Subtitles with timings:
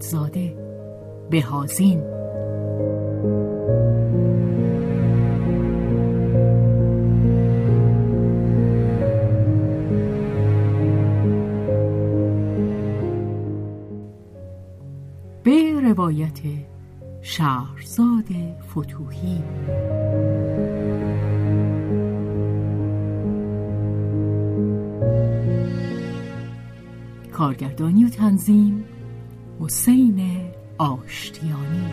[0.00, 0.54] اعتمادزاده
[1.30, 2.00] بهازین
[15.42, 16.40] به روایت
[17.22, 18.24] شهرزاد
[18.70, 19.42] فتوهی.
[27.32, 28.69] کارگردانی و تنظیم
[29.70, 31.90] حسین آشتیانی.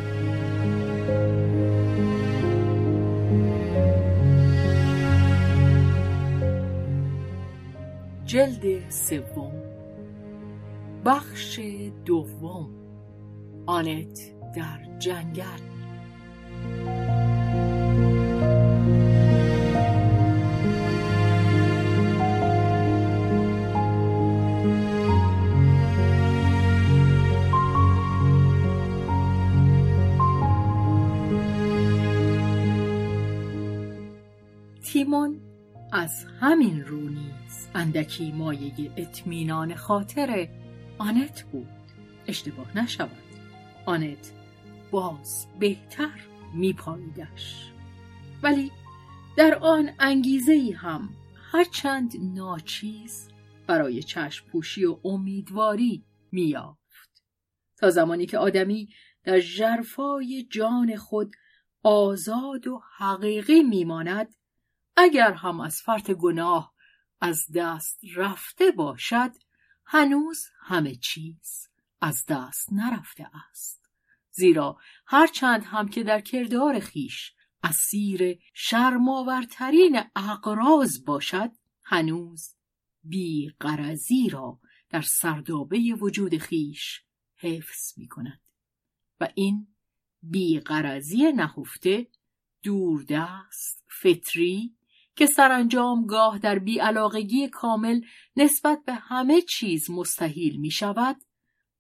[8.26, 9.52] جلد سوم.
[11.06, 11.60] بخش
[12.06, 12.70] دوم.
[13.66, 14.20] آنت
[14.56, 15.62] در جنگل.
[35.08, 35.42] تیمون
[35.92, 40.50] از همین رو نیز اندکی مایه اطمینان خاطر
[40.98, 41.68] آنت بود.
[42.28, 43.24] اشتباه نشود.
[43.86, 44.32] آنت
[44.92, 46.20] باز بهتر
[46.54, 47.72] میپاییدش.
[48.44, 48.72] ولی
[49.38, 51.10] در آن انگیزه ای هم
[51.52, 53.30] هرچند ناچیز
[53.68, 57.24] برای چشم پوشی و امیدواری میافت
[57.78, 58.90] تا زمانی که آدمی
[59.24, 61.36] در جرفای جان خود
[61.84, 64.37] آزاد و حقیقی میماند
[64.98, 66.74] اگر هم از فرط گناه
[67.22, 69.32] از دست رفته باشد
[69.86, 71.70] هنوز همه چیز
[72.02, 73.90] از دست نرفته است.
[74.32, 81.52] زیرا هرچند هم که در کردار خیش اسیر شرماورترین اقراض باشد
[81.84, 82.56] هنوز
[83.04, 84.60] بی قرزی را
[84.90, 87.02] در سردابه وجود خیش
[87.36, 88.42] حفظ می کند
[89.20, 89.68] و این
[90.22, 92.08] بی قرزی نهفته
[92.64, 94.77] دوردست فطری
[95.18, 98.02] که سرانجام گاه در بیعلاقگی کامل
[98.36, 101.16] نسبت به همه چیز مستحیل می شود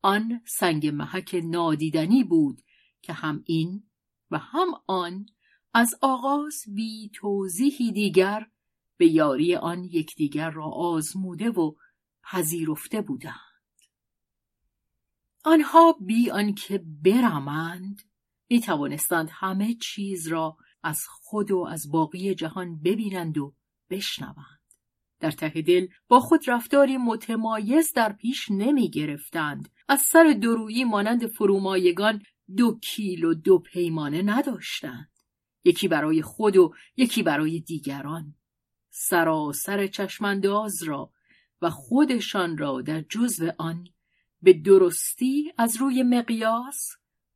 [0.01, 2.61] آن سنگ محک نادیدنی بود
[3.01, 3.83] که هم این
[4.31, 5.25] و هم آن
[5.73, 8.47] از آغاز بی توضیحی دیگر
[8.97, 11.75] به یاری آن یکدیگر را آزموده و
[12.23, 13.35] پذیرفته بودند.
[15.43, 18.01] آنها بی آنکه برمند
[18.49, 23.53] می توانستند همه چیز را از خود و از باقی جهان ببینند و
[23.89, 24.61] بشنوند.
[25.19, 29.69] در ته دل با خود رفتاری متمایز در پیش نمی گرفتند.
[29.87, 32.23] از سر درویی مانند فرومایگان
[32.57, 35.11] دو کیل و دو پیمانه نداشتند.
[35.63, 38.35] یکی برای خود و یکی برای دیگران.
[38.89, 41.11] سراسر چشمانداز را
[41.61, 43.87] و خودشان را در جزو آن
[44.41, 46.89] به درستی از روی مقیاس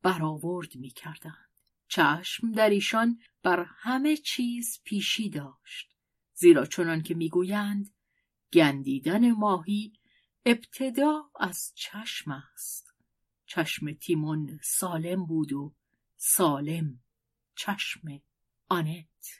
[0.03, 1.50] برآورد می کردند.
[1.91, 5.96] چشم در ایشان بر همه چیز پیشی داشت
[6.34, 7.94] زیرا چنان که می‌گویند
[8.53, 9.94] گندیدن ماهی
[10.46, 12.94] ابتدا از چشم است.
[13.46, 15.75] چشم تیمون سالم بود و
[16.18, 17.00] سالم
[17.56, 18.22] چشم
[18.69, 19.40] آنت.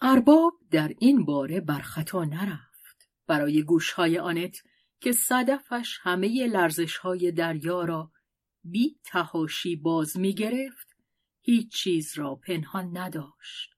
[0.00, 3.08] ارباب در این باره برخطا نرفت.
[3.26, 4.62] برای گوشهای آنت
[5.00, 8.12] که صدفش همه لرزشهای دریا را
[8.64, 10.89] بی تهاشی باز می گرفت
[11.40, 13.74] هیچ چیز را پنهان نداشت.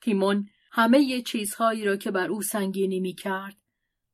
[0.00, 3.56] تیمون همه چیزهایی را که بر او سنگینی می کرد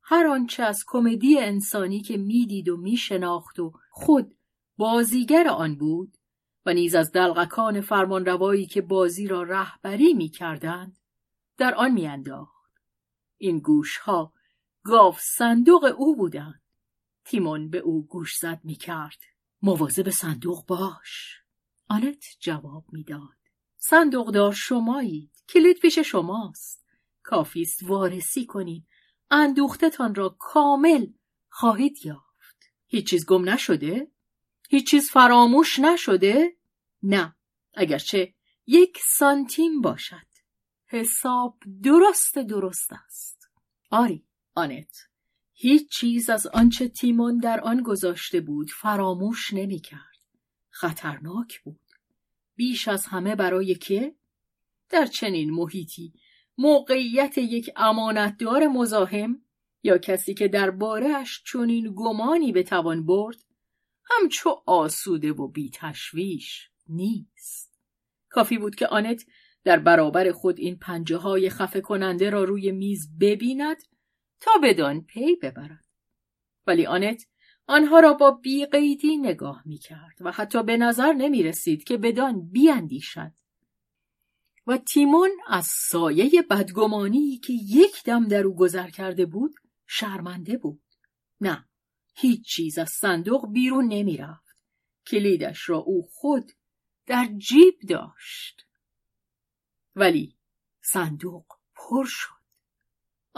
[0.01, 4.35] هر آنچه از کمدی انسانی که می‌دید و میشناخت و خود
[4.77, 6.17] بازیگر آن بود
[6.65, 10.99] و نیز از دلغکان فرمانروایی که بازی را رهبری می‌کردند
[11.57, 12.73] در آن میانداخت.
[13.37, 14.33] این گوشها
[14.83, 16.61] گاف صندوق او بودند.
[17.25, 19.19] تیمون به او گوش زد می‌کرد.
[19.61, 21.41] مواظب صندوق باش.
[21.89, 23.37] آنت جواب می‌داد.
[23.77, 26.85] صندوقدار شمایید کلید پیش شماست.
[27.23, 28.87] کافیست وارسی کنید
[29.31, 31.07] اندوختتان را کامل
[31.49, 32.63] خواهید یافت.
[32.87, 34.11] هیچ چیز گم نشده؟
[34.69, 36.57] هیچ چیز فراموش نشده؟
[37.03, 37.35] نه.
[37.73, 38.33] اگرچه
[38.67, 40.29] یک سانتیم باشد.
[40.85, 43.47] حساب درست درست است.
[43.89, 44.25] آری
[44.55, 44.97] آنت.
[45.53, 50.08] هیچ چیز از آنچه تیمون در آن گذاشته بود فراموش نمی کرد.
[50.79, 51.79] خطرناک بود.
[52.55, 54.15] بیش از همه برای که؟
[54.89, 56.13] در چنین محیطی
[56.57, 59.41] موقعیت یک امانتدار مزاحم
[59.83, 63.37] یا کسی که دربارهش چنین گمانی بتوان برد
[64.05, 67.81] همچو آسوده و بی تشویش نیست.
[68.29, 69.25] کافی بود که آنت
[69.63, 73.77] در برابر خود این پنجه های خفه کننده را روی میز ببیند
[74.39, 75.85] تا بدان پی ببرد.
[76.67, 77.25] ولی آنت
[77.69, 82.49] آنها را با بیقیدی نگاه می کرد و حتی به نظر نمی رسید که بدان
[82.49, 83.31] بیاندیشد.
[84.67, 89.55] و تیمون از سایه بدگمانی که یک دم در او گذر کرده بود
[89.87, 90.81] شرمنده بود.
[91.41, 91.65] نه،
[92.15, 94.57] هیچ چیز از صندوق بیرون نمی رفت.
[95.07, 96.51] کلیدش را او خود
[97.05, 98.65] در جیب داشت.
[99.95, 100.37] ولی
[100.81, 101.45] صندوق
[101.75, 102.38] پر شد.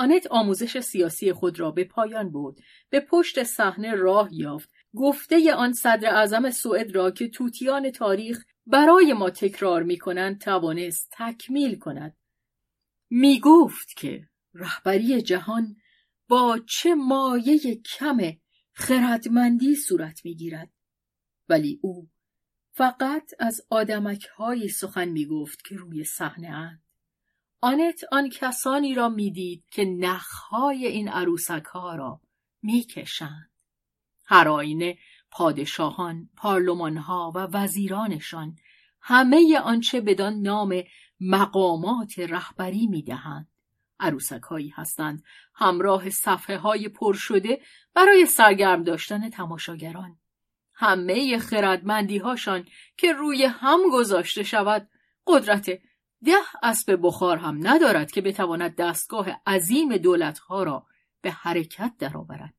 [0.01, 2.55] آنت آموزش سیاسی خود را به پایان برد.
[2.89, 4.69] به پشت صحنه راه یافت.
[4.95, 11.09] گفته آن صدر اعظم سوئد را که توتیان تاریخ برای ما تکرار می کنند توانست
[11.11, 12.17] تکمیل کند.
[13.09, 15.75] می گفت که رهبری جهان
[16.27, 18.17] با چه مایه کم
[18.73, 20.71] خردمندی صورت می گیرد
[21.49, 22.09] ولی او
[22.71, 26.83] فقط از آدمک های سخن می گفت که روی صحنه اند.
[27.63, 32.21] آنت آن کسانی را می‌دید که نخهای این عروسک ها را
[32.61, 33.51] می‌کشند.
[34.25, 34.97] هر آینه
[35.31, 38.55] پادشاهان، پارلمانها و وزیرانشان
[39.01, 40.83] همه آنچه بدان نام
[41.19, 43.47] مقامات رهبری می‌دهند.
[43.99, 45.23] عروسک هایی هستند
[45.55, 47.61] همراه صفحه های پر شده
[47.93, 50.19] برای سرگرم داشتن تماشاگران.
[50.73, 52.65] همه خردمندی هاشان
[52.97, 54.89] که روی هم گذاشته شود
[55.27, 55.79] قدرت
[56.25, 60.85] ده اسب بخار هم ندارد که بتواند دستگاه عظیم دولتها را
[61.21, 62.53] به حرکت درآورد.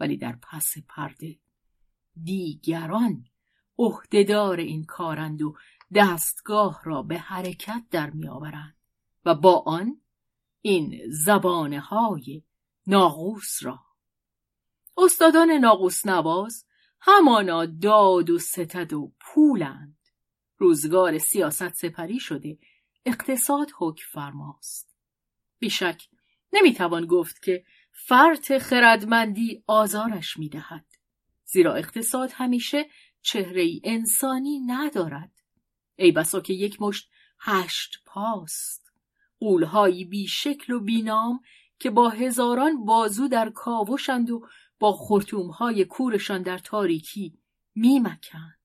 [0.00, 1.38] ولی در پس پرده
[2.22, 3.24] دیگران
[3.78, 5.56] عهدهدار این کارند و
[5.94, 8.76] دستگاه را به حرکت در میآورند
[9.24, 10.00] و با آن
[10.60, 12.42] این زبانه های
[12.86, 13.80] ناقوس را.
[14.96, 16.66] استادان ناقوس نواز
[17.00, 19.98] همانا داد و ستد و پولند.
[20.56, 22.58] روزگار سیاست سپری شده
[23.06, 24.96] اقتصاد حکم فرماست.
[25.58, 26.02] بیشک
[26.52, 30.86] نمی‌توان گفت که فرط خردمندی آزارش می‌دهد.
[31.44, 32.86] زیرا اقتصاد همیشه
[33.22, 35.32] چهره انسانی ندارد.
[35.96, 37.10] ای بسا که یک مشت
[37.40, 38.92] هشت پاست.
[39.38, 41.40] قولهایی بی شکل و بینام
[41.78, 44.48] که با هزاران بازو در کاوشند و
[44.78, 47.38] با خرطومهای کورشان در تاریکی
[47.74, 48.58] میمکند.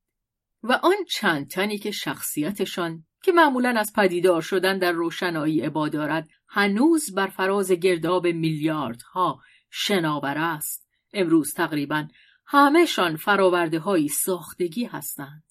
[0.64, 6.30] و آن چند تنی که شخصیتشان که معمولا از پدیدار شدن در روشنایی عبا دارد
[6.48, 10.88] هنوز بر فراز گرداب میلیاردها شناور است.
[11.14, 12.08] امروز تقریبا
[12.46, 15.44] همهشان فراورده های ساختگی هستند.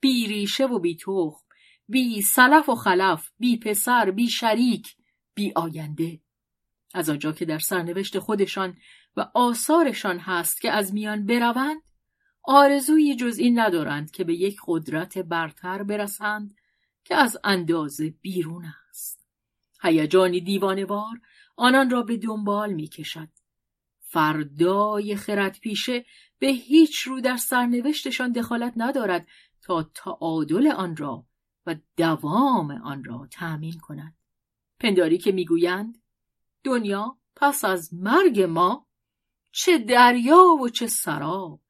[0.00, 1.48] بی ریشه و بی تخم
[1.88, 4.96] بی سلف و خلف بی پسر بی شریک
[5.34, 6.20] بی آینده.
[6.94, 8.76] از آنجا که در سرنوشت خودشان
[9.16, 11.82] و آثارشان هست که از میان بروند
[12.42, 16.54] آرزویی جز این ندارند که به یک قدرت برتر برسند
[17.08, 19.26] که از اندازه بیرون است.
[19.82, 21.20] هیجانی دیوانوار
[21.56, 23.28] آنان را به دنبال می کشد.
[24.00, 26.04] فردای خرد پیشه
[26.38, 29.26] به هیچ رو در سرنوشتشان دخالت ندارد
[29.62, 31.26] تا تعادل آن را
[31.66, 34.16] و دوام آن را تأمین کند.
[34.80, 36.02] پنداری که می‌گویند
[36.64, 38.86] دنیا پس از مرگ ما
[39.52, 41.60] چه دریا و چه سراب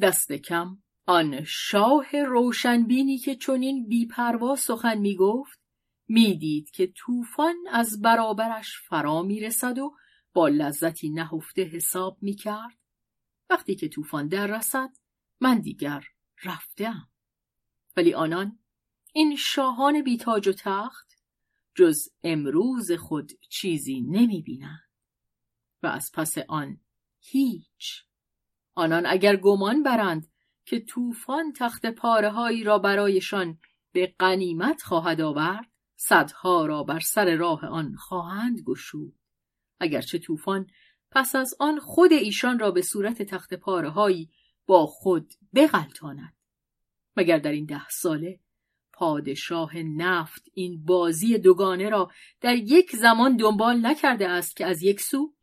[0.00, 0.82] دست کم
[1.12, 5.60] آن شاه روشنبینی که چنین بیپروا سخن می‌گفت
[6.08, 9.96] می‌دید که طوفان از برابرش فرا می‌رسد و
[10.32, 12.78] با لذتی نهفته حساب می‌کرد.
[13.50, 14.90] وقتی که طوفان در رسد
[15.40, 16.04] من دیگر
[16.44, 17.08] رفتم
[17.96, 18.58] ولی آنان
[19.12, 21.18] این شاهان بیتاج و تخت
[21.74, 24.88] جز امروز خود چیزی نمی‌بینند.
[25.82, 26.80] و از پس آن
[27.20, 28.04] هیچ.
[28.74, 30.31] آنان اگر گمان برند
[30.72, 33.58] که طوفان تخت پاره هایی را برایشان
[33.92, 39.14] به قنیمت خواهد آورد صدها را بر سر راه آن خواهند گشود.
[39.80, 40.66] اگرچه طوفان
[41.10, 44.30] پس از آن خود ایشان را به صورت تخت پاره هایی
[44.66, 46.34] با خود بغلطاند.
[47.16, 48.40] مگر در این ده ساله
[48.92, 52.10] پادشاه نفت این بازی دوگانه را
[52.40, 55.34] در یک زمان دنبال نکرده است که از یک سو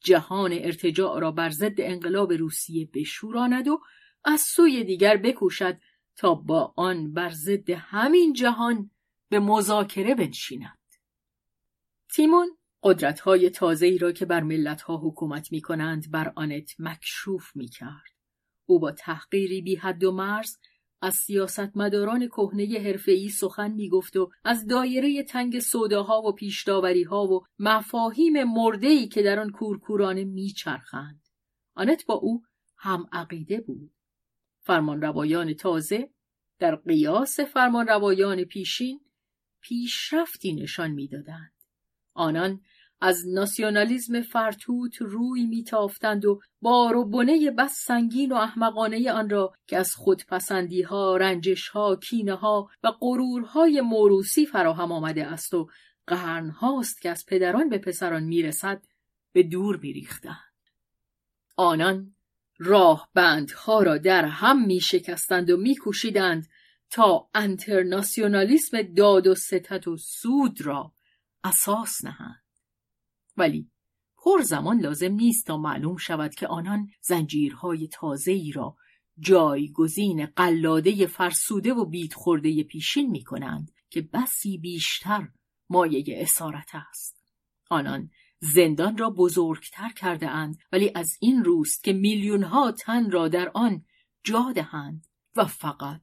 [0.00, 3.80] جهان ارتجاع را بر ضد انقلاب روسیه بشوراند و
[4.24, 5.80] از سوی دیگر بکوشد
[6.16, 8.90] تا با آن بر ضد همین جهان
[9.28, 10.78] به مذاکره بنشیند
[12.14, 18.14] تیمون قدرت‌های تازه‌ای را که بر ملت‌ها حکومت می‌کنند بر آنت مکشوف می‌کرد.
[18.66, 20.56] او با تحقیری بی حد و مرز
[21.02, 28.44] از سیاستمداران کهنه حرفه‌ای سخن می‌گفت و از دایره تنگ سوداها و پیشداوریها و مفاهیم
[28.44, 31.22] مرده‌ای که در آن کورکورانه میچرخند.
[31.74, 32.42] آنت با او
[32.76, 33.92] هم عقیده بود.
[34.70, 36.10] فرمانروایان تازه
[36.58, 39.00] در قیاس فرمانروایان پیشین
[39.60, 41.52] پیشرفتی نشان می‌دادند.
[42.14, 42.60] آنان
[43.00, 49.52] از ناسیونالیزم فرتوت روی میتافتند و بار و بنه بس سنگین و احمقانه آن را
[49.66, 55.68] که از خودپسندی ها، رنجش ها، کینه ها و غرورهای موروسی فراهم آمده است و
[56.06, 58.82] قرن هاست که از پدران به پسران می‌رسد
[59.32, 60.54] به دور میریختند.
[61.56, 62.14] آنان
[62.62, 66.48] راه بندها را در هم می شکستند و می کوشیدند
[66.90, 70.92] تا انترناسیونالیسم داد و ستت و سود را
[71.44, 72.44] اساس نهند.
[73.36, 73.70] ولی
[74.16, 78.76] پر زمان لازم نیست تا معلوم شود که آنان زنجیرهای تازه ای را
[79.18, 85.28] جایگزین قلاده فرسوده و بیت خورده پیشین می کنند که بسی بیشتر
[85.70, 87.16] مایه اسارت است.
[87.70, 88.10] آنان
[88.40, 93.50] زندان را بزرگتر کرده اند ولی از این روست که میلیون ها تن را در
[93.54, 93.84] آن
[94.24, 95.06] جا دهند
[95.36, 96.02] و فقط.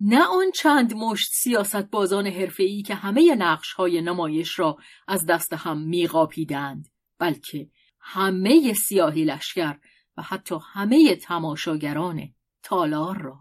[0.00, 4.76] نه آن چند مشت سیاست بازان حرفه‌ای که همه نقش های نمایش را
[5.08, 7.70] از دست هم میقاپیدند بلکه
[8.00, 9.78] همه سیاهی لشکر
[10.16, 13.38] و حتی همه تماشاگران تالار را.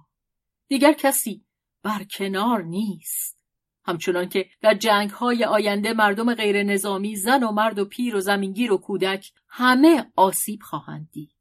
[0.67, 1.45] دیگر کسی
[1.83, 3.36] بر کنار نیست.
[3.87, 8.19] همچنان که در جنگ های آینده مردم غیر نظامی زن و مرد و پیر و
[8.19, 11.35] زمینگیر و کودک همه آسیب خواهند دید.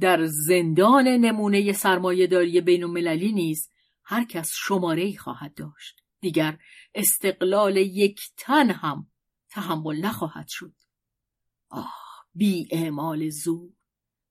[0.00, 3.70] در زندان نمونه سرمایهداری بین المللی نیز
[4.04, 6.02] هر کس شماره خواهد داشت.
[6.20, 6.58] دیگر
[6.94, 9.06] استقلال یک تن هم
[9.50, 10.74] تحمل نخواهد شد.
[11.68, 11.94] آه
[12.34, 13.70] بی اعمال زور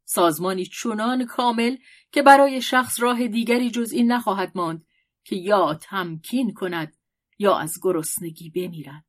[0.05, 1.77] سازمانی چنان کامل
[2.11, 4.85] که برای شخص راه دیگری جز این نخواهد ماند
[5.23, 6.97] که یا تمکین کند
[7.39, 9.05] یا از گرسنگی بمیرد.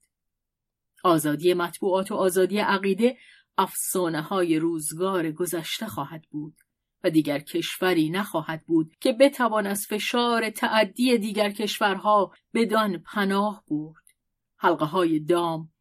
[1.04, 3.16] آزادی مطبوعات و آزادی عقیده
[3.58, 6.56] افسانه های روزگار گذشته خواهد بود
[7.04, 14.04] و دیگر کشوری نخواهد بود که بتوان از فشار تعدی دیگر کشورها بدان پناه برد.
[14.56, 15.72] حلقه های دام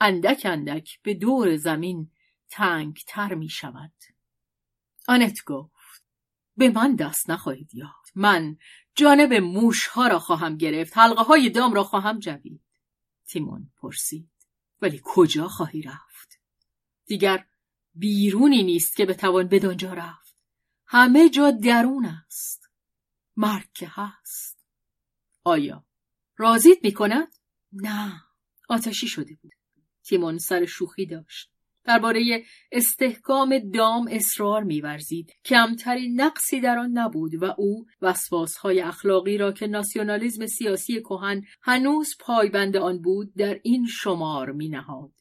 [0.00, 2.10] اندک اندک به دور زمین
[2.50, 3.92] تنگ تر می شود
[5.08, 5.77] آنت گفت
[6.58, 8.56] به من دست نخواهید یاد من
[8.94, 10.98] جانب موش ها را خواهم گرفت.
[10.98, 12.60] حلقه های دام را خواهم جوید.
[13.26, 14.30] تیمون پرسید.
[14.82, 16.40] ولی کجا خواهی رفت؟
[17.06, 17.46] دیگر
[17.94, 20.36] بیرونی نیست که بتوان بدانجا رفت.
[20.86, 22.70] همه جا درون است.
[23.36, 24.58] مرگ که هست.
[25.44, 25.84] آیا
[26.36, 27.28] رازید می کند؟
[27.72, 28.22] نه.
[28.68, 29.52] آتشی شده بود.
[30.04, 31.52] تیمون سر شوخی داشت.
[31.88, 32.42] درباره
[32.72, 39.66] استحکام دام اصرار میورزید کمترین نقصی در آن نبود و او وسواسهای اخلاقی را که
[39.66, 45.12] ناسیونالیزم سیاسی کهن هنوز پایبند آن بود در این شمار مینهاد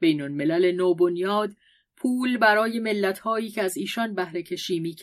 [0.00, 1.50] بین الملل نوبنیاد
[1.96, 4.96] پول برای ملتهایی که از ایشان بهره کشی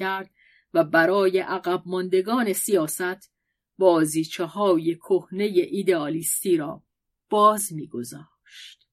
[0.74, 3.32] و برای عقب ماندگان سیاست
[3.78, 6.84] بازیچه های کهنه ایدئالیستی را
[7.30, 8.88] باز میگذاشت.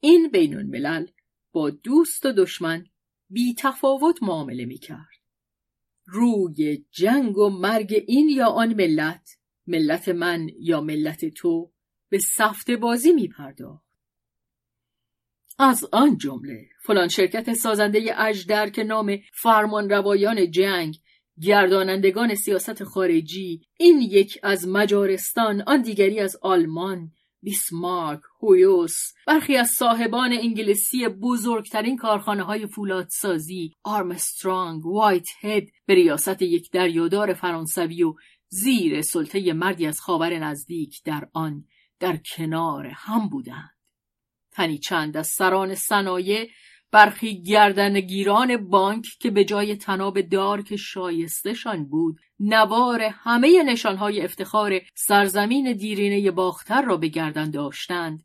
[0.00, 1.06] این بین الملل
[1.52, 2.86] با دوست و دشمن
[3.30, 5.08] بی تفاوت معامله می کرد.
[6.06, 9.28] روی جنگ و مرگ این یا آن ملت
[9.66, 11.72] ملت من یا ملت تو
[12.08, 13.92] به سفت بازی می پرداخت.
[15.58, 20.98] از آن جمله فلان شرکت سازنده اجدر که نام فرمان روایان جنگ
[21.40, 28.96] گردانندگان سیاست خارجی این یک از مجارستان آن دیگری از آلمان بیسمارک، هویوس،
[29.26, 37.34] برخی از صاحبان انگلیسی بزرگترین کارخانه های فولادسازی، آرمسترانگ، وایت هد به ریاست یک دریادار
[37.34, 38.14] فرانسوی و
[38.48, 41.64] زیر سلطه مردی از خاور نزدیک در آن
[42.00, 43.70] در کنار هم بودند.
[44.52, 46.48] تنی چند از سران صنایع
[46.92, 47.42] برخی
[48.00, 55.72] گیران بانک که به جای تناب دار که شایستشان بود نوار همه نشانهای افتخار سرزمین
[55.72, 58.22] دیرینه باختر را به گردن داشتند.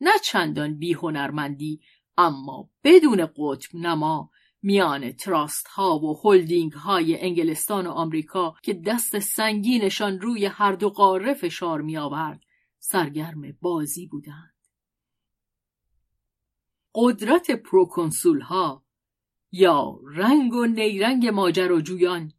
[0.00, 1.80] نه چندان بیهنرمندی
[2.18, 4.30] اما بدون قطب نما
[4.62, 10.90] میان تراست ها و هلدینگ های انگلستان و آمریکا که دست سنگینشان روی هر دو
[10.90, 12.42] قاره فشار می آورد
[12.78, 14.59] سرگرم بازی بودند.
[16.94, 18.84] قدرت پروکنسول ها
[19.52, 22.32] یا رنگ و نیرنگ ماجراجویان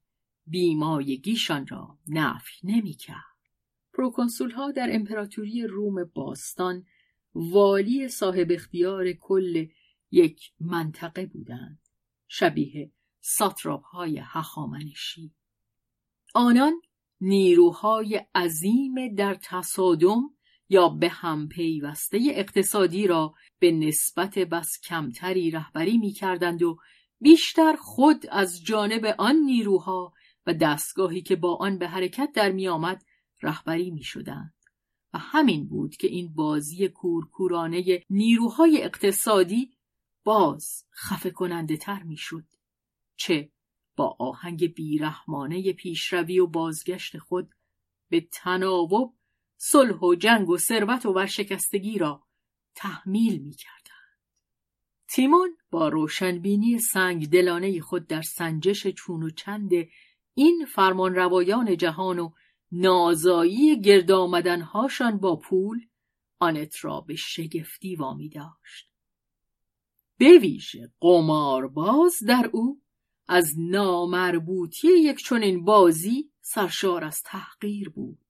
[0.48, 3.32] بیمایگیشان را نفی نمی‌کرد.
[3.94, 6.86] پروکنسول ها در امپراتوری روم باستان
[7.36, 9.68] والی صاحب اختیار کل
[10.12, 11.80] یک منطقه بودند
[12.28, 15.32] شبیه ساتراپ های هخامنشی
[16.34, 16.82] آنان
[17.22, 20.22] نیروهای عظیم در تصادم
[20.72, 26.78] یا به هم پیوسته اقتصادی را به نسبت بس کمتری رهبری می کردند و
[27.20, 30.14] بیشتر خود از جانب آن نیروها
[30.46, 33.04] و دستگاهی که با آن به حرکت در می آمد
[33.42, 34.54] رهبری می شدند.
[35.14, 39.72] و همین بود که این بازی کورکورانه نیروهای اقتصادی
[40.24, 42.46] باز خفه کننده تر می شد.
[43.16, 43.52] چه
[43.96, 47.56] با آهنگ بیرحمانه پیشروی و بازگشت خود
[48.10, 49.14] به تناوب
[49.64, 52.24] صلح و جنگ و ثروت و ورشکستگی را
[52.76, 54.18] تحمیل می کردند.
[55.08, 59.70] تیمون با روشنبینی سنگ دلانه خود در سنجش چون و چند
[60.34, 62.32] این فرمان روایان جهان و
[62.72, 65.86] نازایی گرد آمدنهاشان با پول
[66.40, 68.90] آنت را به شگفتی وامی داشت.
[70.18, 72.82] به ویژه قمارباز در او
[73.28, 78.21] از نامربوطی یک چنین بازی سرشار از تحقیر بود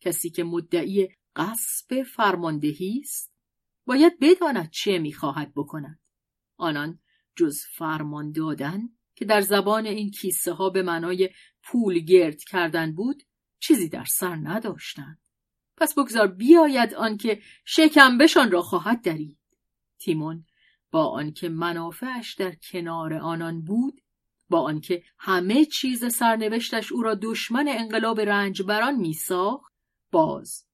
[0.00, 3.32] کسی که مدعی قصب فرماندهی است
[3.86, 6.00] باید بداند چه می‌خواهد بکند.
[6.56, 6.98] آنان
[7.36, 8.80] جز فرمان دادن
[9.14, 11.30] که در زبان این کیسه ها به معنای
[11.62, 13.22] پول گرد کردن بود
[13.60, 15.18] چیزی در سر نداشتند.
[15.76, 19.38] پس بگذار بیاید آنکه شکمبشان را خواهد درید.
[19.98, 20.44] تیمون
[20.90, 24.00] با آنکه منافعش در کنار آنان بود
[24.48, 29.72] با آنکه همه چیز سرنوشتش او را دشمن انقلاب رنجبران میساخت
[30.10, 30.64] باز.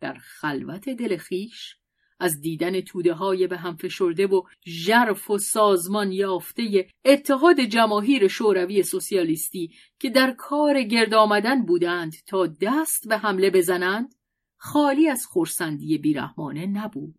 [0.00, 1.76] در خلوت دل خیش
[2.20, 8.82] از دیدن توده های به هم فشرده و ژرف و سازمان یافته اتحاد جماهیر شوروی
[8.82, 14.14] سوسیالیستی که در کار گرد آمدن بودند تا دست به حمله بزنند
[14.56, 17.18] خالی از خورسندی بیرحمانه نبود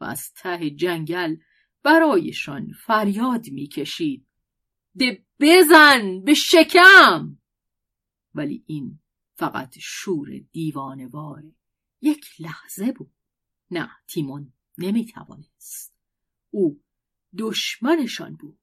[0.00, 1.36] و از ته جنگل
[1.82, 4.26] برایشان فریاد می‌کشید.
[4.98, 7.38] ده بزن به شکم!
[8.34, 8.98] ولی این
[9.34, 11.44] فقط شور دیوانوار
[12.00, 13.14] یک لحظه بود.
[13.70, 15.94] نه تیمون نمی‌توانست.
[16.50, 16.82] او
[17.38, 18.58] دشمنشان بود.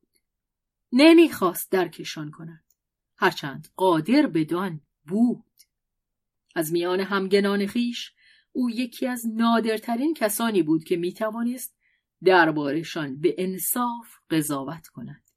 [0.92, 2.64] نمی‌خواست درکشان کند.
[3.18, 5.46] هرچند قادر بدان بود.
[6.56, 8.14] از میان همگنان خیش
[8.52, 11.78] او یکی از نادرترین کسانی بود که می‌توانست
[12.24, 15.31] دربارشان به انصاف قضاوت کند.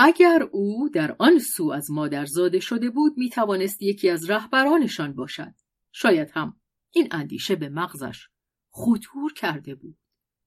[0.00, 5.12] اگر او در آن سو از مادر زاده شده بود می توانست یکی از رهبرانشان
[5.12, 5.54] باشد.
[5.92, 8.28] شاید هم این اندیشه به مغزش
[8.70, 9.98] خطور کرده بود.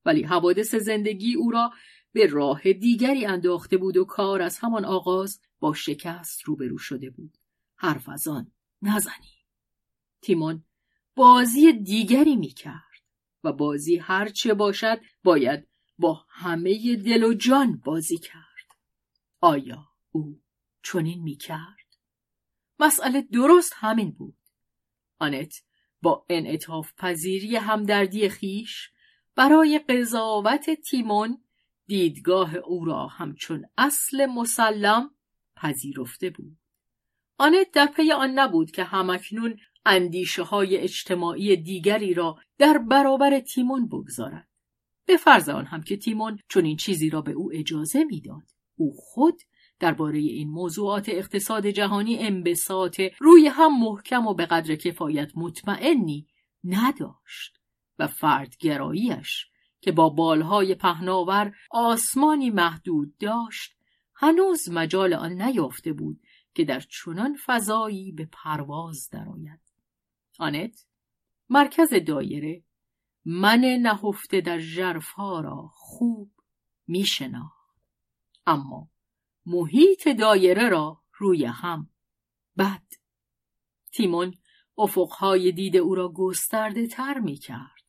[0.06, 1.72] ولی حوادث زندگی او را
[2.14, 7.38] به راه دیگری انداخته بود و کار از همان آغاز با شکست روبرو شده بود.
[7.76, 9.46] حرف از آن نزنی
[10.22, 10.64] تیمون
[11.16, 13.02] بازی دیگری می کرد
[13.44, 18.51] و بازی هرچه باشد باید با همه دل و جان بازی کرد.
[19.42, 20.42] آیا او
[20.84, 21.98] چنین می کرد؟
[22.80, 24.38] مسئله درست همین بود.
[25.20, 25.54] آنت
[26.02, 28.90] با انعطاف پذیری همدردی خیش
[29.36, 31.44] برای قضاوت تیمون
[31.88, 35.12] دیدگاه او را همچون اصل مسلم
[35.56, 36.58] پذیرفته بود.
[37.38, 43.88] آنت در پی آن نبود که همکنون اندیشه های اجتماعی دیگری را در برابر تیمون
[43.88, 44.48] بگذارد.
[45.06, 48.61] به فرض آن هم که تیمون چون این چیزی را به او اجازه می‌داد.
[48.76, 49.42] او خود
[49.80, 56.28] درباره این موضوعات اقتصاد جهانی انبساط روی هم محکم و به قدر کفایت مطمئنی
[56.64, 57.58] نداشت
[58.00, 59.46] و فردگراییش
[59.82, 63.76] که با بالهای پهناور آسمانی محدود داشت
[64.16, 66.22] هنوز مجال آن نیافته بود
[66.54, 69.60] که در چنان فضایی به پرواز درآید.
[70.40, 70.86] آنت
[71.50, 72.64] مرکز دایره
[73.26, 76.32] من نهفته در ژرفها را خوب
[76.88, 77.61] میشناخت.
[78.46, 78.90] اما
[79.46, 81.90] محیط دایره را روی هم
[82.58, 82.84] بد
[83.92, 84.34] تیمون
[84.78, 87.82] افقهای دید او را گسترده تر می کرد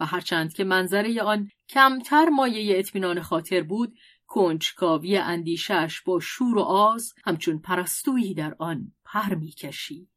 [0.00, 6.60] و هرچند که منظره آن کمتر مایه اطمینان خاطر بود کنجکاوی اندیشش با شور و
[6.60, 10.10] آز همچون پرستویی در آن پر می کشید.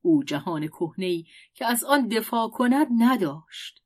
[0.00, 3.82] او جهان کهنه‌ای که از آن دفاع کند نداشت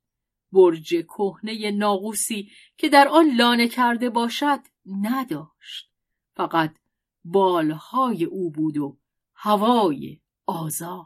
[0.51, 4.59] برج کهنه ناقوسی که در آن لانه کرده باشد
[5.01, 5.91] نداشت
[6.33, 6.77] فقط
[7.25, 8.97] بالهای او بود و
[9.33, 11.05] هوای آزاد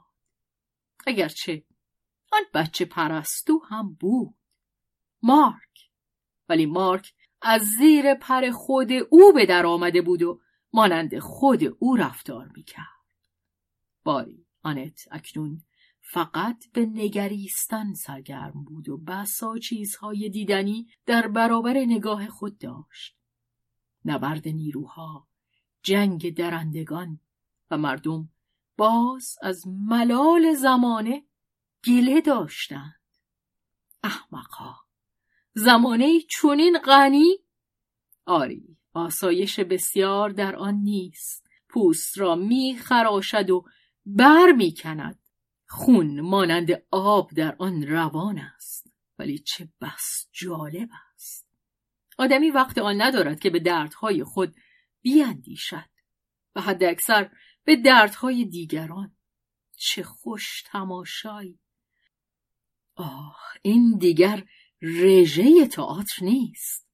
[1.07, 1.63] اگرچه
[2.31, 4.35] آن بچه پرستو هم بود
[5.23, 5.89] مارک
[6.49, 10.41] ولی مارک از زیر پر خود او به در آمده بود و
[10.73, 12.85] مانند خود او رفتار می‌کرد.
[14.03, 15.63] باری آنت اکنون
[16.01, 23.20] فقط به نگریستن سرگرم بود و بسا چیزهای دیدنی در برابر نگاه خود داشت.
[24.05, 25.27] نبرد نیروها،
[25.83, 27.19] جنگ درندگان
[27.71, 28.29] و مردم
[28.77, 31.23] باز از ملال زمانه
[31.85, 33.01] گله داشتند.
[34.03, 34.75] احمقها
[35.53, 37.37] زمانه چونین غنی؟
[38.25, 41.47] آری آسایش بسیار در آن نیست.
[41.69, 43.65] پوست را می خراشد و
[44.05, 45.19] بر می کند
[45.67, 48.93] خون مانند آب در آن روان است.
[49.19, 51.10] ولی چه بس جالب است!
[52.21, 54.55] آدمی وقت آن ندارد که به دردهای خود
[55.01, 55.89] بیاندیشد
[56.55, 57.31] و حد اکثر
[57.63, 59.15] به دردهای دیگران.
[59.77, 61.59] چه خوش تماشایی!
[62.95, 64.43] آه این دیگر
[64.81, 66.87] رژه تئاتر نیست.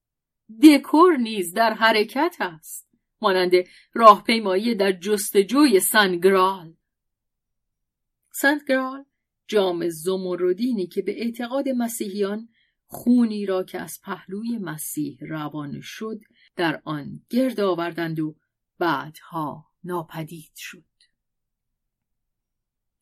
[0.63, 2.89] دکور نیز در حرکت است
[3.21, 3.51] مانند
[3.93, 6.73] راهپیمایی در جستجوی سنگرال
[8.31, 9.05] سنگرال
[9.47, 12.49] جام زمردینی که به اعتقاد مسیحیان
[12.87, 16.19] خونی را که از پهلوی مسیح روان شد
[16.55, 18.35] در آن گرد آوردند و
[18.79, 20.83] بعدها ناپدید شد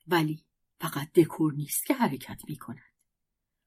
[0.08, 0.46] ولی
[0.80, 2.96] فقط دکور نیست که حرکت می کند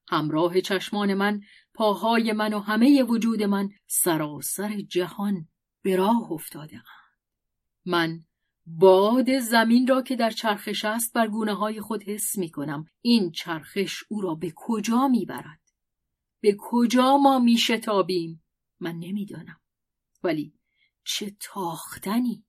[0.07, 1.41] همراه چشمان من
[1.73, 5.47] پاهای من و همه وجود من سراسر جهان
[5.81, 6.81] به راه افتاده
[7.85, 8.25] من
[8.65, 12.85] باد زمین را که در چرخش است بر گونه های خود حس می کنم.
[13.01, 15.58] این چرخش او را به کجا می برد؟
[16.41, 18.43] به کجا ما می شتابیم؟
[18.79, 19.59] من نمی‌دانم.
[20.23, 20.53] ولی
[21.03, 22.45] چه تاختنی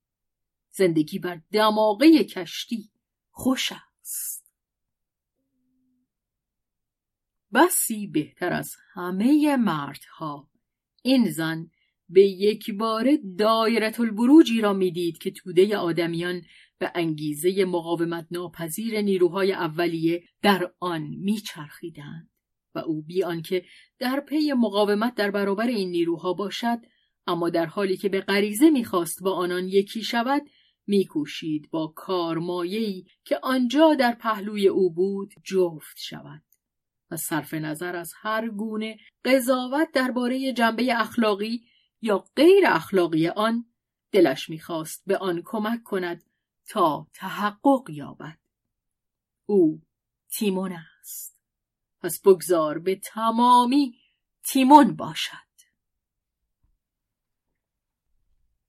[0.71, 2.91] زندگی بر دماغه کشتی
[3.31, 4.53] خوش است
[7.53, 10.51] بسی بهتر از همه مردها
[11.03, 11.71] این زن
[12.09, 16.43] به یک بار دایرت البروجی را می‌دید که توده آدمیان
[16.79, 22.31] به انگیزه مقاومت ناپذیر نیروهای اولیه در آن میچرخیدند
[22.75, 23.65] و او بی آنکه
[23.99, 26.79] در پی مقاومت در برابر این نیروها باشد
[27.27, 30.43] اما در حالی که به غریزه می‌خواست با آنان یکی شود
[30.87, 36.43] میکوشید با کارمایه‌ای که آنجا در پهلوی او بود جفت شود.
[37.11, 41.65] و صرف نظر از هر گونه قضاوت درباره جنبه اخلاقی
[42.03, 43.65] یا غیر اخلاقی آن
[44.13, 46.25] دلش می‌خواست به آن کمک کند
[46.69, 48.39] تا تحقق یابد.
[49.47, 49.83] او
[50.33, 50.73] تیمون
[52.01, 53.99] پس بگذار به تمامی
[54.43, 55.51] تیمون باشد.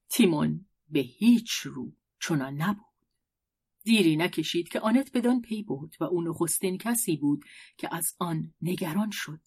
[0.09, 2.85] تیمون به هیچ رو چنان نبود.
[3.83, 7.45] دیری نکشید که آنت بدان پی بود و او نخستین کسی بود
[7.77, 9.39] که از آن نگران شد.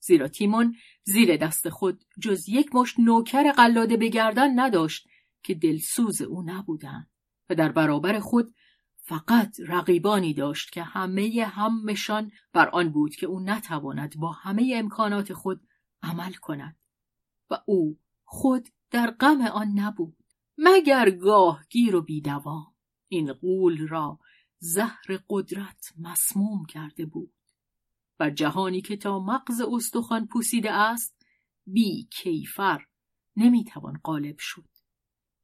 [0.00, 5.08] زیرا تیمون زیر دست خود جز یک مشت نوکر قلاده به گردن نداشت
[5.42, 7.10] که دلسوز او نبودند
[7.50, 8.54] و در برابر خود
[9.04, 15.32] فقط رقیبانی داشت که همه همشان بر آن بود که او نتواند با همه امکانات
[15.32, 15.68] خود
[16.02, 16.76] عمل کند
[17.50, 20.16] و او خود در غم آن نبود
[20.58, 22.74] مگر گاه گیر و بیدوام
[23.08, 24.18] این قول را
[24.58, 27.32] زهر قدرت مسموم کرده بود.
[28.18, 31.26] بر جهانی که تا مغز استخوان پوسیده است
[31.66, 32.86] بی کیفر
[33.36, 34.68] نمی‌توان غالب شد.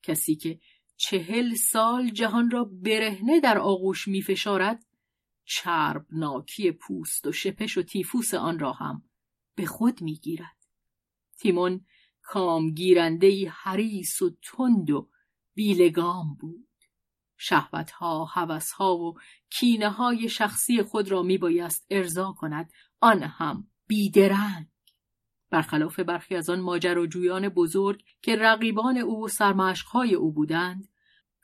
[0.03, 0.61] کسی که
[1.01, 4.85] چهل سال جهان را برهنه در آغوش میفشارد
[5.45, 9.03] چربناکی پوست و شپش و تیفوس آن را هم
[9.55, 10.57] به خود می‌گیرد.
[11.39, 11.87] تیمون
[12.23, 15.09] کامگیرندهای حریص و تند و
[15.55, 16.69] بیلگام بود.
[17.37, 19.15] شهوتها، حوثها و
[19.51, 24.67] کینه های شخصی خود را میبایست ارضا کند آن هم بیدرنگ.
[25.51, 30.89] برخلاف برخی از آن ماجراجویان بزرگ که رقیبان او و سرمشقهای او بودند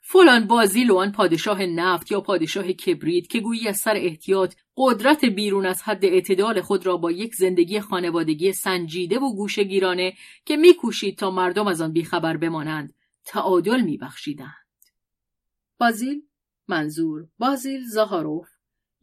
[0.07, 5.25] فلان بازیل و آن پادشاه نفت یا پادشاه کبریت که گویی از سر احتیاط قدرت
[5.25, 10.13] بیرون از حد اعتدال خود را با یک زندگی خانوادگی سنجیده و گوشگیرانه
[10.45, 12.93] که میکوشید تا مردم از آن بیخبر بمانند
[13.25, 14.65] تعادل میبخشیدند.
[15.79, 16.21] بازیل
[16.67, 18.54] منظور بازیل زاهاروف.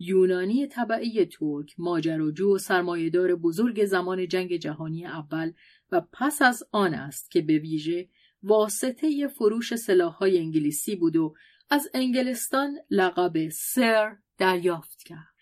[0.04, 5.52] یونانی طبعی ترک ماجراجو و سرمایهدار بزرگ زمان جنگ جهانی اول
[5.92, 8.08] و پس از آن است که به ویژه
[8.42, 11.34] واسطه فروش سلاحهای انگلیسی بود و
[11.70, 15.36] از انگلستان لقب سر دریافت کرد.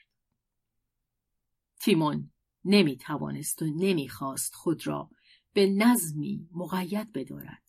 [1.81, 2.31] تیمون
[2.65, 5.11] نمی توانست و نمی خواست خود را
[5.53, 7.63] به نظمی مقید بدارد.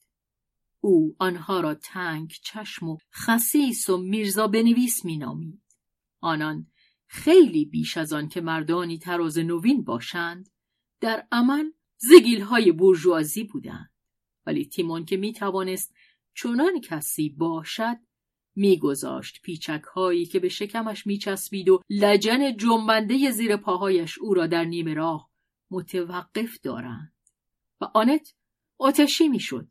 [0.79, 5.61] او آنها را تنگ چشم و خسیس و میرزا بنویس مینامید
[6.21, 6.70] آنان
[7.13, 10.49] خیلی بیش از آن که مردانی تراز نوین باشند
[11.01, 13.91] در عمل زگیل های بورژوازی بودند.
[14.45, 15.93] ولی تیمون که می توانست
[16.33, 17.97] چنان کسی باشد
[18.55, 24.63] میگذاشت پیچک هایی که به شکمش میچسبید و لجن جنبنده زیر پاهایش او را در
[24.63, 25.29] نیمه راه
[25.71, 27.13] متوقف دارند.
[27.81, 28.33] و آنت
[28.77, 29.67] آتشی می‌شد.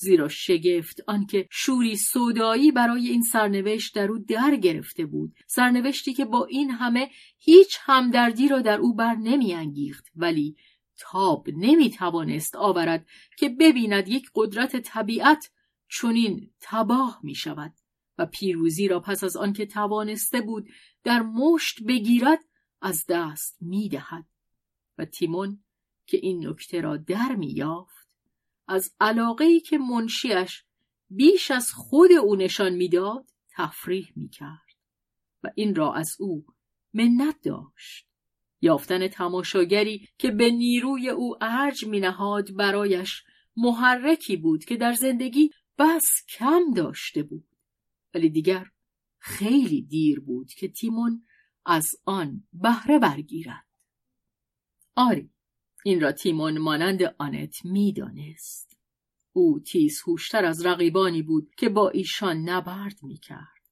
[0.00, 6.24] زیرا شگفت آنکه شوری سودایی برای این سرنوشت در او در گرفته بود سرنوشتی که
[6.24, 10.56] با این همه هیچ همدردی را در او بر نمیانگیخت ولی
[10.98, 13.06] تاب نمی‌توانست آورد
[13.38, 15.50] که ببیند یک قدرت طبیعت
[15.88, 17.74] چنین تباه می شود
[18.18, 20.68] و پیروزی را پس از آنکه توانسته بود
[21.04, 22.38] در مشت بگیرد
[22.80, 24.24] از دست می دهد.
[24.98, 25.64] و تیمون
[26.06, 27.97] که این نکته را در می یافت
[28.68, 30.64] از علاقه که منشیش
[31.10, 34.68] بیش از خود او نشان می‌داد تفریح می کرد
[35.42, 36.46] و این را از او
[36.94, 38.08] منت داشت.
[38.60, 43.24] یافتن تماشاگری که به نیروی او ارج می نهاد برایش
[43.56, 47.48] محرکی بود که در زندگی بس کم داشته بود
[48.14, 48.66] ولی دیگر
[49.18, 51.24] خیلی دیر بود که تیمون
[51.66, 53.66] از آن بهره برگیرد.
[54.96, 55.30] آری
[55.88, 58.76] این را تیمون مانند آنت می‌دانست.
[59.32, 63.62] او تیز هوشتر از رقیبانی بود که با ایشان نبرد می‌کرد.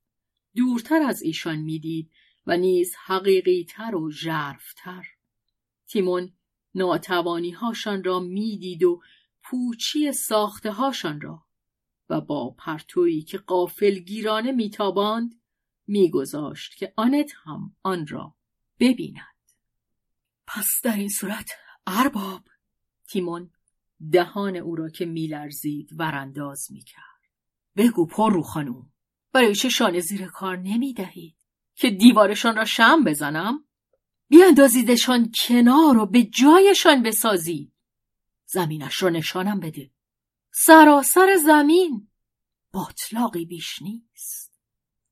[0.54, 2.10] دورتر از ایشان می‌دید
[2.46, 5.06] و نیز حقیقی تر و ژرفتر.
[5.86, 6.32] تیمون
[6.74, 9.02] ناتوانی هاشان را می‌دید و
[9.42, 11.42] پوچی ساخته هاشان را
[12.10, 15.40] و با پرتویی که قافلگیرانه میتاباند
[15.86, 18.34] میگذاشت که آنت هم آن را
[18.80, 19.36] ببیند.
[20.46, 21.50] پس در این صورت
[21.86, 22.42] ارباب!
[23.08, 23.50] تیمون
[24.12, 27.02] دهان او را که میلرزید ورانداز می‌کرد.
[27.76, 28.92] بگو پر رو خانوم
[29.32, 31.36] برای چه شانه زیر کار نمی‌دهید؟
[31.74, 33.64] که دیوارشان را شم بزنم؟
[34.28, 37.72] بیاندازیدشان کنار و به جایشان بسازید.
[38.46, 39.90] زمینش را نشانم بده.
[40.50, 42.08] سراسر زمین
[42.72, 44.60] باطلاقی بیش نیست.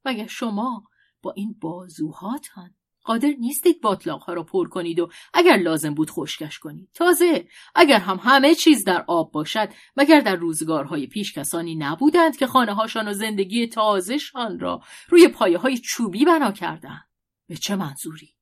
[0.05, 0.85] مگر شما
[1.23, 6.89] با این بازوهاتان قادر نیستید باطلاق را پر کنید و اگر لازم بود خشکش کنید.
[6.95, 12.47] تازه اگر هم همه چیز در آب باشد مگر در روزگارهای پیش کسانی نبودند که
[12.47, 17.09] خانه هاشان و زندگی تازهشان را روی پایه های چوبی بنا کردند
[17.49, 18.35] به چه منظوری؟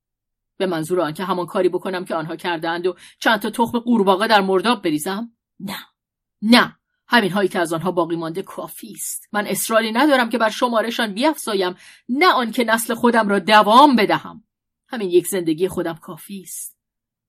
[0.57, 4.41] به منظور آنکه همان کاری بکنم که آنها کردند و چند تا تخم قورباغه در
[4.41, 5.77] مرداب بریزم؟ نه.
[6.41, 6.75] نه.
[7.07, 9.27] همین هایی که از آنها باقی مانده کافی است.
[9.31, 11.75] من اصراری ندارم که بر شمارشان بیافزایم
[12.09, 14.43] نه آنکه نسل خودم را دوام بدهم.
[14.93, 16.77] همین یک زندگی خودم کافی است.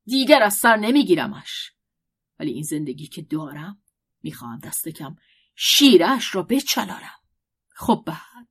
[0.04, 1.72] دیگر از سر نمیگیرمش.
[2.40, 3.82] ولی این زندگی که دارم
[4.22, 5.16] می‌خواهم دست کم
[5.54, 7.20] شیرش را بچلارم
[7.68, 8.48] خب بعد؟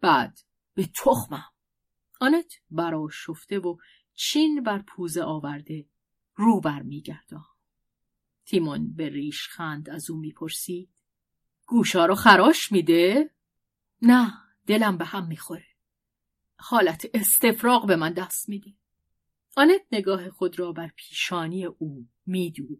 [0.00, 0.38] بعد
[0.74, 1.52] به تخمم.
[2.20, 3.76] آنت برا شفته و
[4.14, 5.86] چین بر پوزه آورده
[6.34, 7.46] رو بر میگردم
[8.44, 10.90] تیمون به ریش خند از او می‌پرسید.
[11.66, 13.30] گوشا رو خراش میده؟
[14.02, 14.32] نه
[14.66, 15.77] دلم به هم می‌خوره.
[16.58, 18.74] حالت استفراغ به من دست میده
[19.56, 22.78] آنت نگاه خود را بر پیشانی او میدوخت.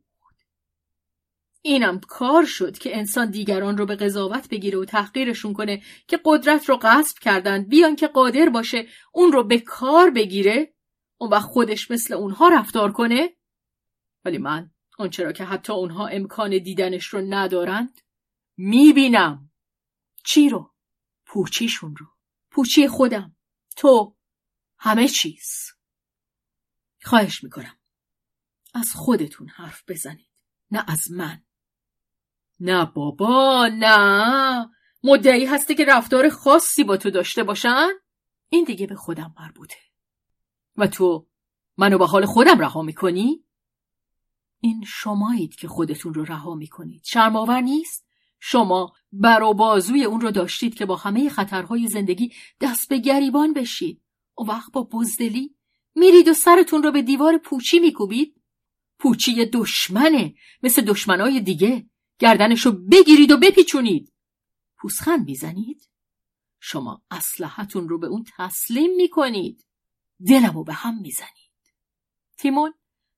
[1.63, 6.69] اینم کار شد که انسان دیگران رو به قضاوت بگیره و تحقیرشون کنه که قدرت
[6.69, 10.75] رو غصب کردن بیان که قادر باشه اون رو به کار بگیره
[11.19, 13.31] اون وقت خودش مثل اونها رفتار کنه.
[14.25, 18.01] ولی من آنچه را که حتی اونها امکان دیدنش رو ندارند
[18.57, 19.51] می‌بینم.
[20.25, 20.75] چی رو؟
[21.27, 22.07] پوچیشون رو.
[22.51, 23.37] پوچی خودم.
[23.79, 24.17] تو
[24.79, 25.73] همه چیز.
[27.05, 27.79] خواهش می‌کنم.
[28.75, 30.31] از خودتون حرف بزنید.
[30.71, 31.43] نه از من.
[32.61, 34.71] نه بابا نه.
[35.03, 37.89] مدعی هستی که رفتار خاصی با تو داشته باشن؟
[38.49, 39.79] این دیگه به خودم مربوطه.
[40.77, 41.29] و تو
[41.77, 43.45] منو به حال خودم رها می‌کنی؟
[44.61, 47.05] این شمایید که خودتون رو رها می‌کنید.
[47.05, 48.08] شرماور نیست؟
[48.41, 53.53] شما بر و بازوی اون رو داشتید که با همه خطرهای زندگی دست به گریبان
[53.53, 54.03] بشید.
[54.39, 55.55] و وقت با بزدلی
[55.95, 58.41] میرید و سرتون رو به دیوار پوچی میکوبید.
[58.99, 61.87] پوچی دشمنه مثل دشمنای دیگه.
[62.19, 64.13] گردنش رو بگیرید و بپیچونید.
[64.79, 65.89] پوسخند می‌زنید.
[66.61, 69.67] شما اسلحتون رو به اون تسلیم می‌کنید.
[70.27, 71.53] دلمو به هم می‌زنید.
[72.39, 72.75] تیمون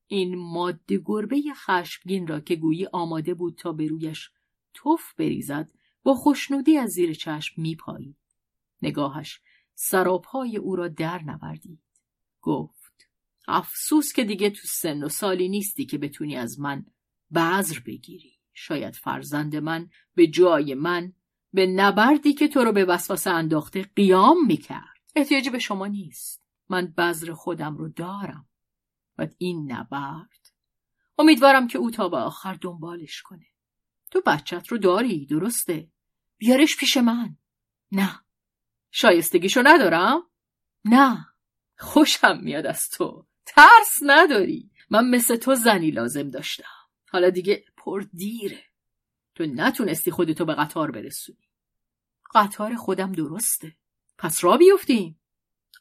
[0.07, 4.31] این ماده گربه خشمگین را که گویی آماده بود تا به رویش
[4.75, 5.71] توف بریزد
[6.03, 8.17] با خوشنودی از زیر چشم میپایید.
[8.83, 9.41] نگاهش
[9.75, 11.83] سراپای او را در نوردید.
[12.41, 13.09] گفت
[13.49, 16.87] افسوس که دیگه تو سن و سالی نیستی که بتونی از من
[17.35, 18.39] بذر بگیری.
[18.55, 21.13] شاید فرزند من به جای من
[21.53, 25.01] به نبردی که تو رو به وسوسه انداخته قیام می‌کرد.
[25.17, 26.43] احتیاجی به شما نیست.
[26.69, 28.49] من بذر خودم رو دارم.
[29.19, 30.53] و این نبرد.
[31.19, 33.47] امیدوارم که او تا به آخر دنبالش کنه.
[34.11, 35.89] تو بچت رو داری درسته.
[36.39, 37.37] بیارش پیش من.
[37.93, 38.21] نه.
[38.91, 40.23] شایستگیشو ندارم؟
[40.85, 41.27] نه.
[41.79, 43.27] خوشم میاد از تو.
[43.47, 44.71] ترس نداری.
[44.91, 46.65] من مثل تو زنی لازم داشتم.
[47.09, 48.65] حالا دیگه پر دیره.
[49.35, 51.49] تو نتونستی خودتو به قطار برسونی.
[52.35, 53.77] قطار خودم درسته.
[54.19, 55.21] پس را بیفتیم.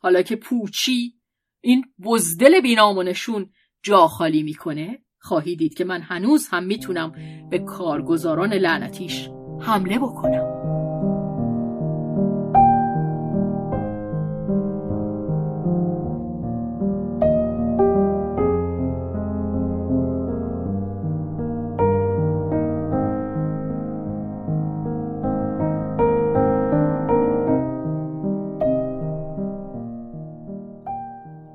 [0.01, 1.19] حالا که پوچی
[1.61, 7.11] این بزدل بینامونشون جا خالی می‌کنه خواهی دید که من هنوز هم می‌تونم
[7.49, 9.29] به کارگزاران لعنتیش
[9.59, 10.59] حمله بکنم.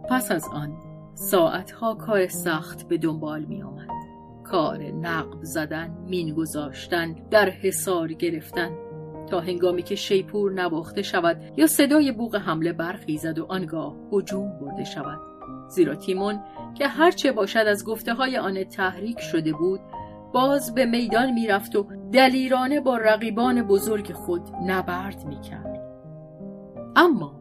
[0.08, 0.73] پس از آن
[1.34, 3.88] ساعتها کار سخت به دنبال می آمد.
[4.44, 8.70] کار نقب زدن، مین گذاشتن، در حصار گرفتن
[9.26, 14.84] تا هنگامی که شیپور نواخته شود یا صدای بوغ حمله برخیزد و آنگاه هجوم برده
[14.84, 15.18] شود
[15.68, 16.40] زیرا تیمون
[16.74, 19.80] که هرچه باشد از گفته های آن تحریک شده بود
[20.32, 25.80] باز به میدان می‌رفت و دلیرانه با رقیبان بزرگ خود نبرد می‌کرد
[26.96, 27.40] اما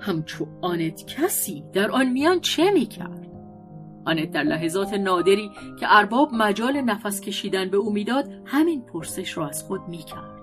[0.00, 3.25] همچو آنت کسی در آن میان چه می‌کرد؟
[4.06, 9.48] آنت در لحظات نادری که ارباب مجال نفس کشیدن به او می‌داد همین پرسش را
[9.48, 10.36] از خود می‌کرد.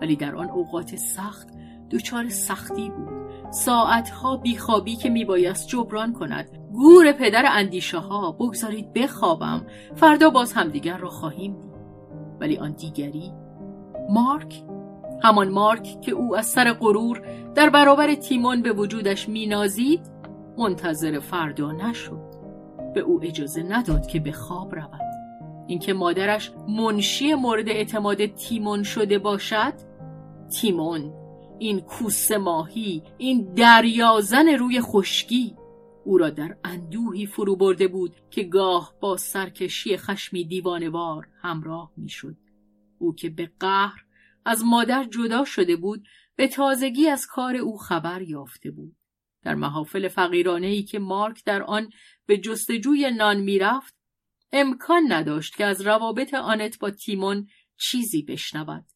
[0.00, 1.48] ولی در آن اوقات سخت
[1.90, 3.22] دچار سختی بود.
[3.50, 6.58] ساعتها بیخوابی که میبایست جبران کند.
[6.72, 9.66] گور پدر اندیشه ها بگذارید بخوابم.
[9.96, 11.72] فردا باز همدیگر را خواهیم دید.
[12.40, 13.32] ولی آن دیگری
[14.10, 14.62] مارک
[15.22, 17.22] همان مارک که او از سر غرور
[17.54, 20.00] در برابر تیمون به وجودش مینازید
[20.58, 22.31] منتظر فردا نشد.
[22.94, 25.00] به او اجازه نداد که به خواب رود.
[25.66, 29.72] اینکه مادرش منشی مورد اعتماد تیمون شده باشد؟
[30.60, 31.12] تیمون
[31.58, 35.56] این کوسه ماهی این دریازن روی خشکی
[36.04, 42.36] او را در اندوهی فرو برده بود که گاه با سرکشی خشمی دیوانوار همراه می‌شد.
[42.98, 44.04] او که به قهر
[44.44, 46.04] از مادر جدا شده بود
[46.36, 48.96] به تازگی از کار او خبر یافته بود.
[49.42, 51.90] در محافل فقیرانه ای که مارک در آن
[52.26, 53.94] به جستجوی نان می‌رفت
[54.52, 58.86] امکان نداشت که از روابط آنت با تیمون چیزی بشنود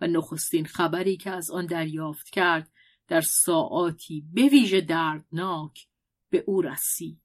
[0.00, 2.70] و نخستین خبری که از آن دریافت کرد
[3.08, 5.86] در ساعاتی به ویژه دردناک
[6.30, 7.20] به او رسید.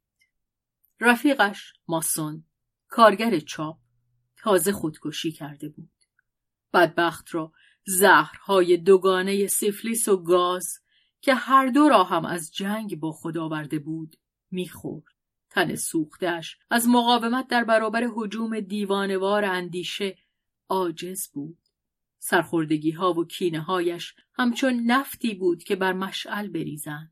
[0.99, 2.43] رفیقش ماسون
[2.87, 3.77] کارگر چاپ
[4.37, 5.91] تازه خودکشی کرده بود.
[6.73, 7.53] بدبخت را
[7.85, 10.79] زهرهای دوگانه سفلیس و گاز
[11.21, 14.15] که هر دو را هم از جنگ با خود آورده بود
[14.51, 15.10] می‌خورد.
[15.51, 20.17] تن سوختش از مقاومت در برابر حجوم دیوانوار اندیشه
[20.69, 21.57] عاجز بود.
[22.19, 27.11] سرخوردگی ها و کینه هایش همچون نفتی بود که بر مشعل بریزند.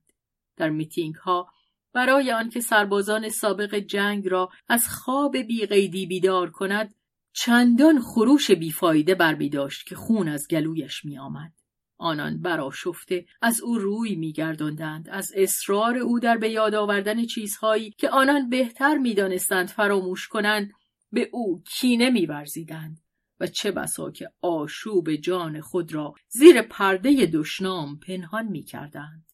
[0.57, 1.47] در میتینگ ها
[1.93, 6.95] برای آنکه سربازان سابق جنگ را از خواب بیقیدی بیدار کند
[7.33, 11.58] چندان خروش بیفایده بر می داشت که خون از گلویش می آمد.
[11.99, 18.09] آنان براشفته از او روی میگرداندند از اصرار او در به یاد آوردن چیزهایی که
[18.09, 20.71] آنان بهتر می‌دانستند فراموش کنند
[21.11, 23.01] به او کینه میورزیدند
[23.39, 29.25] و چه بسا که آشوب جان خود را زیر پرده دشنام پنهان می‌کردند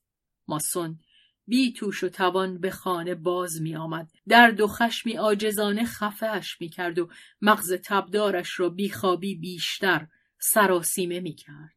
[0.48, 1.00] ماسون
[1.48, 4.12] بی توش و توان به خانه باز می آمد.
[4.28, 7.10] درد و خشمی آجزانه خفهش می کرد و
[7.42, 10.08] مغز تبدارش را بیخوابی بیشتر
[10.40, 11.75] سراسیمه می کرد.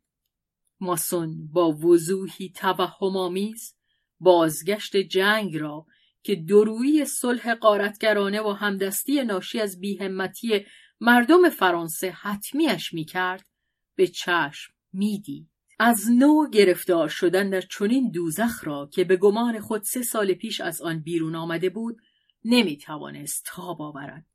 [0.81, 3.75] ماسون با وضوحی توهمآمیز
[4.21, 5.87] بازگشت جنگ را
[6.23, 10.67] که درویی صلح قارتگرانه و همدستی ناشی از بیهمتی
[11.01, 13.47] مردم فرانسه حتمیش می کرد
[13.95, 15.51] به چشم می‌دید.
[15.79, 20.61] از نو گرفتار شدن در چنین دوزخ را که به گمان خود سه سال پیش
[20.61, 21.97] از آن بیرون آمده بود
[22.45, 24.27] نمی توانست تاب آورد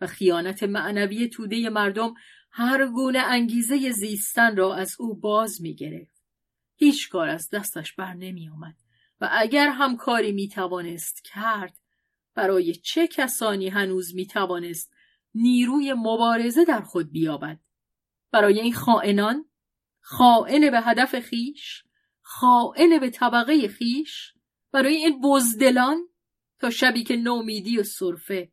[0.00, 2.14] و خیانت معنوی توده مردم
[2.50, 6.22] هر گونه انگیزه زیستن را از او باز می گرفت.
[6.76, 8.76] هیچ کار از دستش بر نمی آمد
[9.20, 11.76] و اگر هم کاری می توانست کرد
[12.34, 14.92] برای چه کسانی هنوز می توانست
[15.34, 17.60] نیروی مبارزه در خود بیابد؟
[18.30, 19.44] برای این خائنان؟
[20.00, 21.84] خائن به هدف خیش؟
[22.20, 24.32] خائن به طبقه خیش؟
[24.72, 26.08] برای این بزدلان؟
[26.58, 28.52] تا شبی که نومیدی و صرفه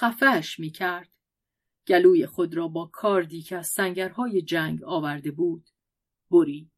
[0.00, 1.08] خفهش می کرد
[1.88, 5.70] گلوی خود را با کاردی که از سنگرهای جنگ آورده بود
[6.30, 6.70] بری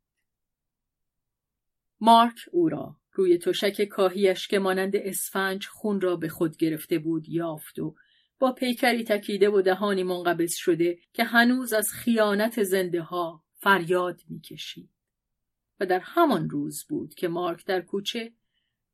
[2.00, 7.28] مارک او را روی تشک کاهیش که مانند اسفنج خون را به خود گرفته بود
[7.28, 7.94] یافت و
[8.38, 14.90] با پیکری تکیده و دهانی منقبض شده که هنوز از خیانت زنده ها فریاد می‌کشید.
[15.80, 18.32] و در همان روز بود که مارک در کوچه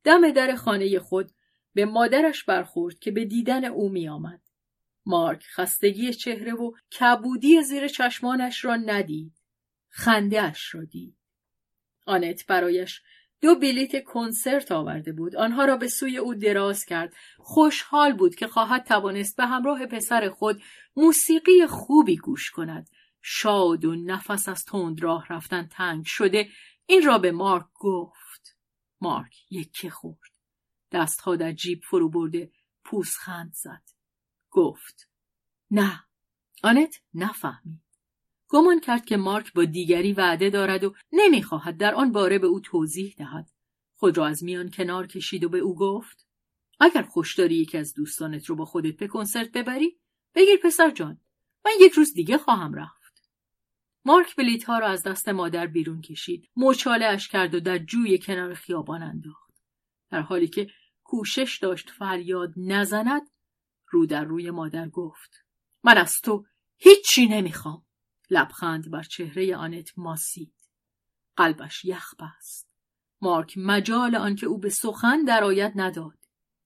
[0.03, 1.31] دم در خانه خود
[1.73, 4.41] به مادرش برخورد که به دیدن او میآمد.
[5.05, 9.33] مارک خستگی چهره و کبودی زیر چشمانش را ندید.
[9.89, 11.15] خندهاش را دید.
[12.05, 13.01] آنت برایش
[13.41, 15.35] دو بلیت کنسرت آورده بود.
[15.35, 17.13] آنها را به سوی او دراز کرد.
[17.37, 20.61] خوشحال بود که خواهد توانست به همراه پسر خود
[20.95, 22.89] موسیقی خوبی گوش کند.
[23.21, 26.49] شاد و نفس از تند راه رفتن تنگ شده.
[26.85, 28.57] این را به مارک گفت.
[29.01, 30.38] مارک یکی خورد.
[30.91, 32.51] دستها در جیب فرو برده
[32.83, 33.83] پوسخند زد.
[34.51, 35.09] گفت
[35.71, 36.03] نه
[36.63, 37.81] آنت نفهمید.
[38.47, 42.59] گمان کرد که مارک با دیگری وعده دارد و نمی‌خواهد در آن باره به او
[42.59, 43.49] توضیح دهد.
[43.95, 46.27] خود را از میان کنار کشید و به او گفت
[46.79, 49.99] اگر خوش داری یکی از دوستانت رو با خودت به کنسرت ببری
[50.35, 51.21] بگیر پسر جان
[51.65, 53.29] من یک روز دیگه خواهم رفت.
[54.05, 58.17] مارک بلیت ها را از دست مادر بیرون کشید مچاله اش کرد و در جوی
[58.17, 59.48] کنار خیابان انداخت.
[60.09, 60.67] در حالی که
[61.03, 63.29] کوشش داشت فریاد نزند
[63.87, 65.45] رو در روی مادر گفت
[65.83, 66.45] من از تو
[66.77, 67.85] هیچی نمی‌خوام.
[68.29, 70.53] لبخند بر چهره آنت ماسید.
[71.35, 72.69] قلبش یخ بست.
[73.21, 76.17] مارک مجال آنکه او به سخن درآید نداد.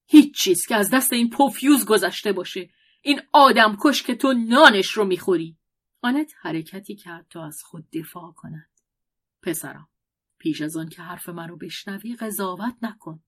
[0.05, 2.69] هیچ چیز که از دست این پوفیوز گذشته باشه.
[3.01, 5.57] این آدم کش که تو نانش رو می‌خوری.
[6.01, 8.69] آنت حرکتی کرد تا از خود دفاع کند.
[9.41, 9.89] پسرم
[10.37, 13.23] پیش از آن که حرف من رو بشنوی قضاوت نکن.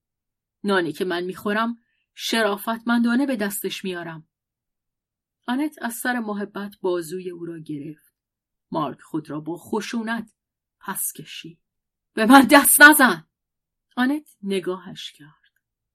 [0.64, 1.76] نانی که من می‌خورم
[2.14, 4.28] شرافتمندانه به دستش میارم.
[5.46, 8.14] آنت از سر محبت بازوی او را گرفت.
[8.70, 10.32] مارک خود را با خشونت
[10.80, 11.58] پس کشید.
[12.14, 13.26] به من دست نزن!
[13.96, 15.52] آنت نگاهش کرد.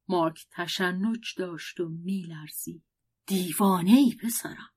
[0.07, 2.83] مارک تشنج داشت و میلرزید.
[3.25, 4.71] دیوانه ای پسرم!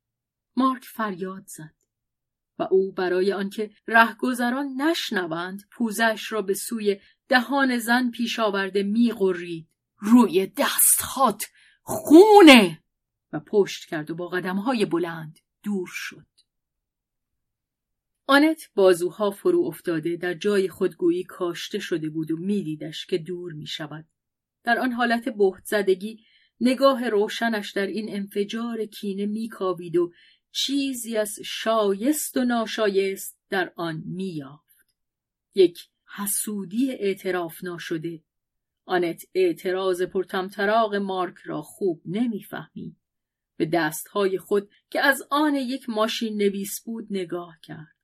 [0.57, 1.74] مارک فریاد زد.
[2.59, 9.68] و او برای آنکه رهگذران نشنوند پوزش را به سوی دهان زن پیش آورده میغرید.
[10.05, 11.44] روی دستهات
[11.82, 12.82] خونه!
[13.32, 16.26] و پشت کرد و با قدمهای بلند دور شد.
[18.26, 23.66] آنت بازوها فرو افتاده در جای خودگویی کاشته شده بود و میدیدش که دور می
[23.66, 24.05] شود.
[24.64, 26.24] در آن حالت بهت زدگی
[26.61, 30.12] نگاه روشنش در این انفجار کینه میکاوید و
[30.52, 34.96] چیزی از شایست و ناشایست در آن میافت
[35.55, 35.78] یک
[36.16, 38.22] حسودی اعتراف ناشده
[38.85, 42.97] آنت اعتراض پرتمطراق مارک را خوب نمی‌فهمید.
[43.57, 47.97] به دستهای خود که از آن یک ماشین نویس بود نگاه کرد.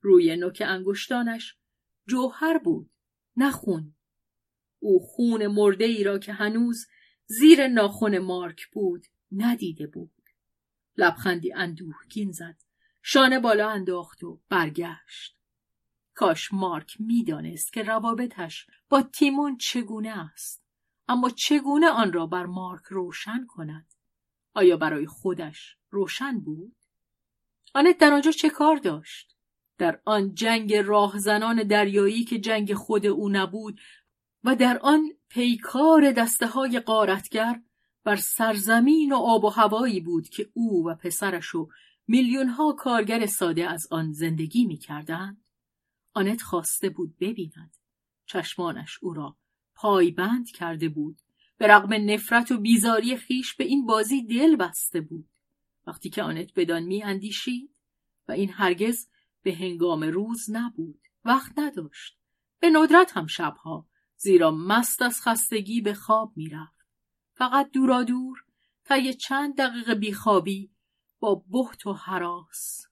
[0.00, 1.56] روی نوک انگشتانش
[2.08, 2.90] جوهر بود
[3.36, 3.94] نه خون.
[4.78, 6.86] او خون مرده ای را که هنوز
[7.26, 10.10] زیر ناخن مارک بود ندیده بود.
[10.96, 12.56] لبخندی اندوهگین زد
[13.02, 15.36] شانه بالا انداخت و برگشت.
[16.16, 20.62] کاش مارک می‌دانست که روابطش با تیمون چگونه است.
[21.08, 23.86] اما چگونه آن را بر مارک روشن کند؟
[24.54, 26.76] آیا برای خودش روشن بود؟
[27.74, 29.36] آنت در آنجا چه کار داشت؟
[29.78, 33.80] در آن جنگ راهزنان دریایی که جنگ خود او نبود
[34.44, 37.60] و در آن پیکار دسته های قارتگر
[38.04, 41.68] بر سرزمین و آب و هوایی بود که او و پسرش و
[42.08, 45.45] میلیون ها کارگر ساده از آن زندگی می کردند.
[46.16, 47.76] آنت خواسته بود ببیند.
[48.26, 49.36] چشمانش او را
[49.74, 51.20] پایبند کرده بود.
[51.58, 55.28] به رغم نفرت و بیزاری خیش به این بازی دل بسته بود.
[55.86, 57.70] وقتی که آنت بدان می اندیشید
[58.28, 59.08] و این هرگز
[59.42, 61.00] به هنگام روز نبود.
[61.24, 62.18] وقت نداشت.
[62.60, 63.86] به ندرت هم شبها
[64.16, 66.86] زیرا مست از خستگی به خواب می‌رفت.
[67.34, 68.44] فقط دورا دور
[68.90, 70.70] یه چند دقیقه بیخوابی
[71.20, 72.86] با بحت و حراس.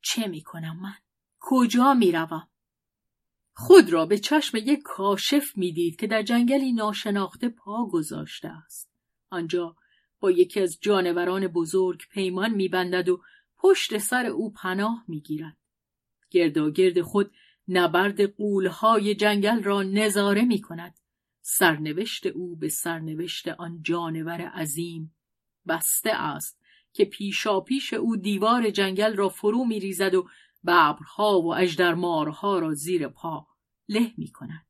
[0.00, 1.03] چه می‌کنم من؟
[1.46, 2.48] کجا می‌روم؟
[3.52, 8.90] خود را به چشم یک کاشف می‌دید که در جنگلی ناشناخته پا گذاشته است.
[9.30, 9.76] آنجا
[10.20, 13.22] با یکی از جانوران بزرگ پیمان میبندد و
[13.56, 15.56] پشت سر او پناه می‌گیرد.
[16.30, 17.32] گردا گرد خود
[17.68, 20.94] نبرد قولهای جنگل را نظاره می کند.
[21.40, 25.14] سرنوشت او به سرنوشت آن جانور عظیم
[25.66, 26.60] بسته است
[26.92, 30.28] که پیشا پیش او دیوار جنگل را فرو می ریزد و
[30.66, 33.46] ببرها و اجدرمارها را زیر پا
[33.88, 34.66] له می کند.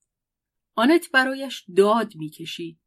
[0.75, 2.81] آنت برایش داد می کشید.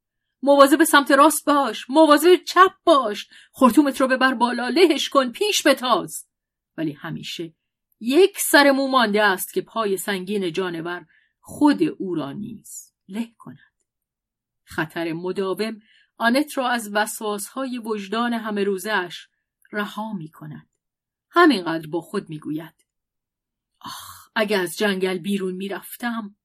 [0.77, 6.25] به سمت راست باش به چپ باش خورتومت رو ببر بالا لهش کن پیش بتاز
[6.77, 7.53] ولی همیشه
[7.99, 11.05] یک سر مو مانده است که پای سنگین جانور
[11.39, 13.73] خود او را نیز له کند
[14.63, 15.79] خطر مداوم
[16.17, 19.27] آنت را از وسواسهای وجدان همه روزش
[19.71, 20.69] رها می کند.
[21.29, 22.76] همینقدر با خود می گوید.
[23.87, 26.35] آخ اگه از جنگل بیرون می رفتم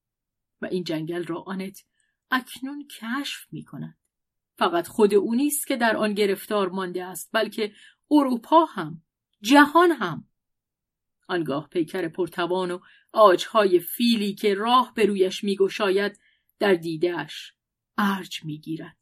[0.61, 1.85] و این جنگل را آنت
[2.31, 3.99] اکنون کشف می کند.
[4.59, 7.73] فقط خود او نیست که در آن گرفتار مانده است بلکه
[8.11, 9.03] اروپا هم
[9.41, 10.29] جهان هم.
[11.29, 12.81] آنگاه پیکر پرتوان و
[13.13, 16.21] آجهای فیلی که راه به رویش میگشاید
[16.59, 17.53] در دیدهش
[17.99, 18.97] ارج می‌گیرد.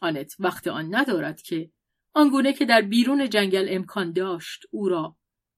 [0.00, 1.70] آنت وقت آن ندارد که
[2.12, 5.16] آنگونه که در بیرون جنگل امکان داشت او را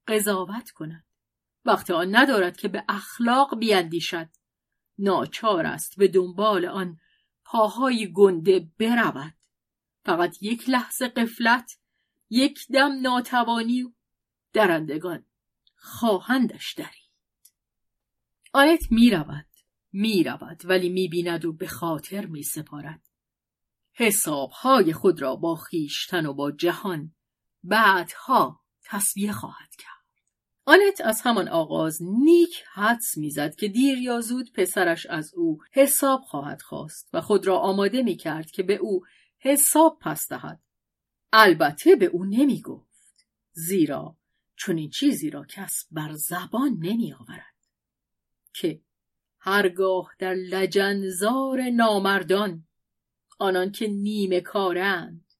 [0.08, 1.13] قضاوت کند.
[1.64, 4.28] وقت آن ندارد که به اخلاق بیاندیشد
[4.98, 6.98] ناچار است به دنبال آن
[7.44, 9.34] پاهای گنده برود.
[10.04, 11.78] فقط یک لحظه قفلت
[12.30, 13.94] یک دم ناتوانی
[14.52, 15.26] درندگان
[15.76, 17.04] خواهندش درید
[18.52, 19.46] آنت می رود
[19.92, 23.08] می رود ولی می بیند و به خاطر می سپارد.
[23.92, 27.14] حسابهای خود را با خیشتن و با جهان
[27.62, 29.93] بعدها تصویه خواهد کرد.
[30.66, 36.20] آنت از همان آغاز نیک حدس می‌زد که دیر یا زود پسرش از او حساب
[36.20, 39.02] خواهد خواست و خود را آماده می کرد که به او
[39.38, 40.60] حساب پس دهد.
[41.32, 43.26] البته به او نمی گفت.
[43.52, 44.16] زیرا
[44.56, 47.54] چون این چیزی را کس بر زبان نمی آورد.
[48.54, 48.80] که
[49.38, 52.66] هرگاه در لجنزار نامردان
[53.38, 55.32] آنان که نیمه کارند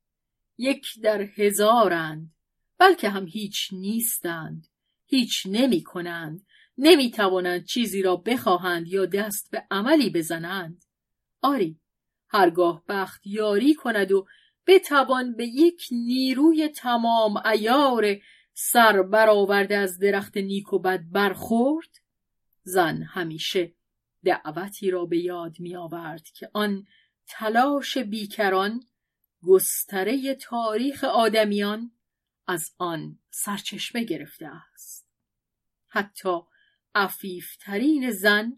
[0.59, 2.35] یک در هزارند
[2.79, 4.67] بلکه هم هیچ نیستند
[5.15, 6.47] هیچ نمی کنند
[6.79, 10.85] نمی توانند چیزی را بخواهند یا دست به عملی بزنند.
[11.43, 11.81] آری
[12.29, 14.27] هرگاه بخت یاری کند و
[14.67, 18.17] بتوان به یک نیروی تمام ایار
[18.53, 21.91] سر برآورده از درخت نیک و بد برخورد؟
[22.63, 23.75] زن همیشه
[24.25, 26.87] دعوتی را به یاد می آورد که آن
[27.27, 28.81] تلاش بیکران
[29.43, 31.93] گستره تاریخ آدمیان
[32.47, 35.04] از آن سرچشمه گرفته است.
[35.95, 36.39] حتی
[36.95, 38.53] عفیفترین زن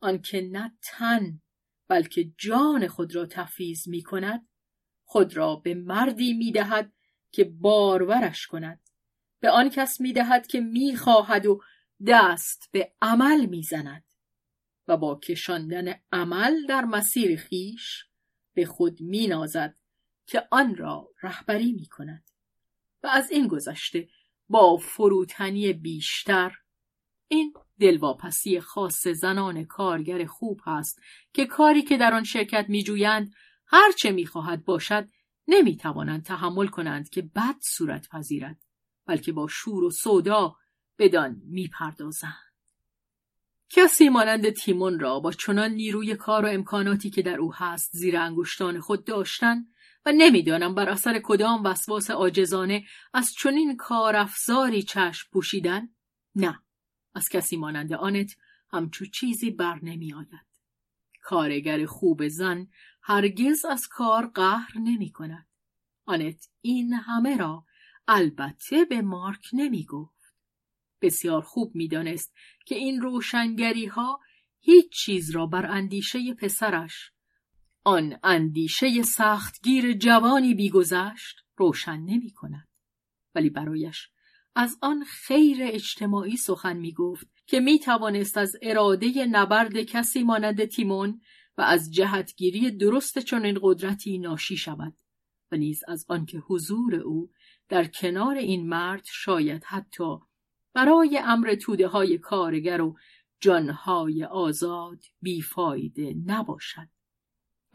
[0.00, 1.40] آنکه نه تن
[1.88, 4.48] بلکه جان خود را تفیز می کند
[5.04, 6.92] خود را به مردی می دهد
[7.32, 8.80] که بارورش کند.
[9.40, 11.62] به آن کس می دهد که می خواهد و
[12.06, 14.04] دست به عمل می زند
[14.88, 18.04] و با کشاندن عمل در مسیر خیش
[18.54, 19.76] به خود می نازد
[20.26, 22.24] که آن را رهبری می کند
[23.02, 24.08] و از این گذشته
[24.48, 26.56] با فروتنی بیشتر
[27.32, 31.02] این دلواپسی خاص زنان کارگر خوب هست
[31.32, 33.32] که کاری که در آن شرکت می جویند
[33.66, 35.08] هرچه می خواهد باشد
[35.48, 38.56] نمی توانند تحمل کنند که بد صورت پذیرد
[39.06, 40.56] بلکه با شور و سودا
[40.98, 42.50] بدان می پردازند.
[43.68, 48.16] کسی مانند تیمون را با چنان نیروی کار و امکاناتی که در او هست زیر
[48.16, 49.64] انگشتان خود داشتن
[50.06, 55.88] و نمی‌دانم بر اثر کدام وسواس عاجزانه از چنین کارافزاری چشم پوشیدن
[56.34, 56.60] نه
[57.14, 58.36] از کسی مانند آنت
[58.72, 60.46] همچو چیزی بر نمی آید.
[61.22, 62.68] کارگر خوب زن
[63.02, 65.46] هرگز از کار قهر نمی کند.
[66.06, 67.64] آنت این همه را
[68.08, 70.34] البته به مارک نمی گفت.
[71.00, 72.34] بسیار خوب می‌دانست
[72.66, 74.20] که این روشنگری ها
[74.60, 77.12] هیچ چیز را بر اندیشه پسرش
[77.84, 82.68] آن اندیشه سختگیر جوانی بیگذشت روشن نمی کند.
[83.34, 84.10] ولی برایش
[84.60, 90.64] از آن خیر اجتماعی سخن می گفت که می توانست از اراده نبرد کسی مانند
[90.64, 91.20] تیمون
[91.58, 94.94] و از جهتگیری درست چنین قدرتی ناشی شود
[95.52, 97.30] و نیز از آنکه حضور او
[97.68, 100.18] در کنار این مرد شاید حتی
[100.74, 102.96] برای امر توده های کارگر و
[103.40, 106.88] جانهای آزاد بیفایده نباشد.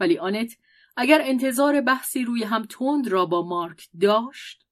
[0.00, 0.52] ولی آنت
[0.96, 4.65] اگر انتظار بحثی روی هم تند را با مارک داشت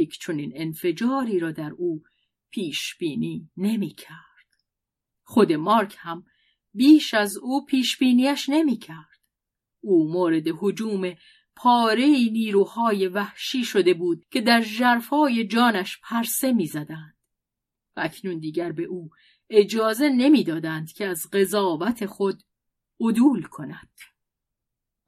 [0.00, 2.02] یک چنین انفجاری را در او
[2.50, 4.20] پیش بینی نمی کرد.
[5.22, 6.24] خود مارک هم
[6.74, 9.20] بیش از او پیش بینیش نمی کرد.
[9.80, 11.14] او مورد حجوم
[11.56, 17.16] پاره نیروهای وحشی شده بود که در جرفای جانش پرسه می زدند.
[17.96, 19.10] و اکنون دیگر به او
[19.50, 22.42] اجازه نمی‌دادند که از قضاوت خود
[23.00, 23.90] عدول کند.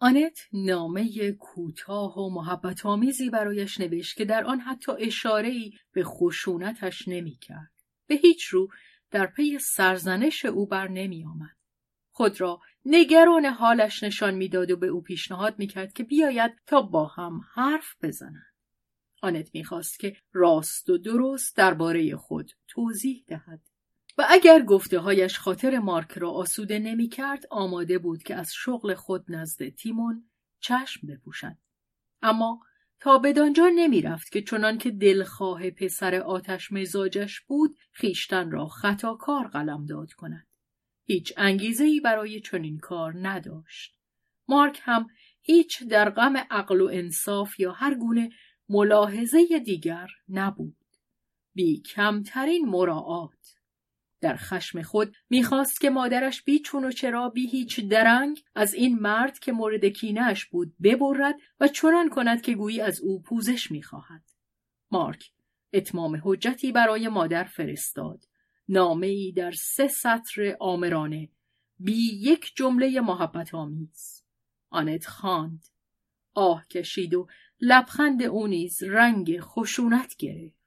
[0.03, 7.09] آنت نامه کوتاه و محبت آمیزی برایش نوشت که در آن حتی اشاره‌ای به خشونتش
[7.09, 7.73] نمی‌کرد.
[8.07, 8.69] به هیچ رو
[9.11, 11.57] در پی سرزنش او بر نمی آمد.
[12.11, 17.07] خود را نگران حالش نشان می‌داد و به او پیشنهاد می‌کرد که بیاید تا با
[17.07, 18.55] هم حرف بزنند.
[19.23, 23.61] آنت می‌خواست که راست و درست درباره خود توضیح دهد
[24.19, 28.95] و اگر گفته هایش خاطر مارک را آسوده نمی کرد آماده بود که از شغل
[28.95, 31.57] خود نزد تیمون چشم بپوشد.
[32.23, 32.61] اما
[33.01, 39.51] تا بدانجا نمی‌رفت که چنان که دلخواه پسر آتش مزاجش بود خیشتن را خطاکار
[39.89, 40.47] داد کند.
[41.05, 43.99] هیچ انگیزه ای برای چنین کار نداشت.
[44.49, 45.07] مارک هم
[45.43, 48.31] هیچ در غم عقل و انصاف یا هر گونه
[48.69, 50.77] ملاحظه دیگر نبود.
[51.55, 53.55] بی کمترین مراعات.
[54.23, 58.99] در خشم خود می‌خواست که مادرش بی چون و چرا بی هیچ درنگ از این
[58.99, 64.23] مرد که مورد کینهش بود ببرد و چنان کند که گویی از او پوزش می‌خواهد.
[64.91, 65.31] مارک
[65.73, 68.25] اتمام حجتی برای مادر فرستاد.
[68.69, 71.29] نامه ای در سه سطر آمرانه.
[71.79, 74.23] بی یک جمله محبت آمیز.
[74.71, 75.67] آنت خواند.
[76.35, 77.27] آه کشید و
[77.61, 80.62] لبخند او نیز رنگ خشونت گرفت.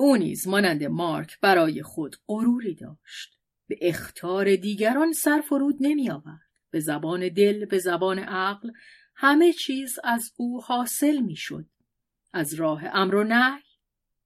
[0.00, 3.38] او نیز مانند مارک برای خود غروری داشت.
[3.66, 6.50] به اختار دیگران سر فرود نمی آورد.
[6.70, 8.70] به زبان دل به زبان عقل
[9.14, 11.66] همه چیز از او حاصل می شد.
[12.32, 13.62] از راه امر و نه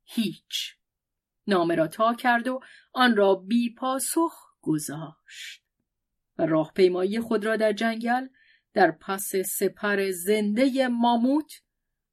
[0.05, 0.77] هیچ.
[1.47, 2.61] نامه را تا کرد و
[2.93, 5.64] آن را بی پاسخ گذاشت.
[6.39, 8.29] و راهپیمایی خود را در جنگل
[8.75, 11.53] در پس سپر زنده ماموت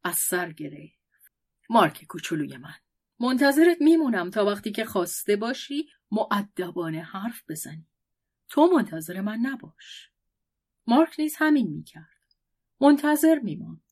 [0.03, 1.31] از سر گرفت.
[1.69, 2.73] مارک کوچولوی من.
[3.21, 7.87] منتظرت میمونم تا وقتی که خواسته باشی معدبانه حرف بزنی.
[8.49, 10.09] تو منتظر من نباش.
[10.87, 12.35] مارک نیز همین می‌کرد.
[12.79, 13.83] منتظر میماند.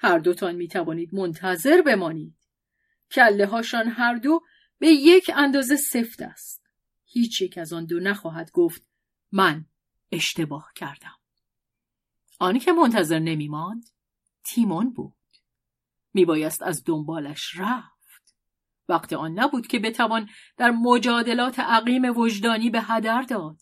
[0.00, 2.48] هر دوتان می‌توانید منتظر بمانید.
[3.10, 4.40] کله هاشان هر دو
[4.78, 6.62] به یک اندازه سفت است.
[7.04, 8.86] هیچ یک از آن دو نخواهد گفت
[9.32, 9.66] من
[10.12, 11.18] اشتباه کردم.
[12.38, 13.90] آنی که منتظر نمیماند
[14.44, 15.14] تیمون بود.
[16.14, 17.97] میبایست از دنبالش رفت.
[18.88, 23.60] وقت آن نبود که بتوان در مجادلات عقیم وجدانی به هدر داد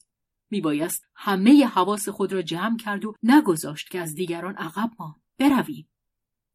[0.50, 5.88] میبایست همه حواس خود را جمع کرد و نگذاشت که از دیگران عقب ماند برویم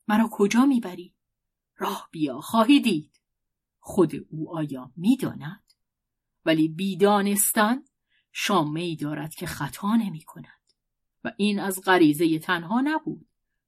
[0.08, 1.16] مرا کجا می‌بری
[1.78, 3.22] راه بیا خواهی دید
[3.80, 5.64] خود او آیا می‌داند
[6.46, 7.84] ولی بیدانستن
[8.32, 10.62] شامه ای دارد که خطا نمی کند.
[11.24, 13.28] و این از غریزه تنها نبود.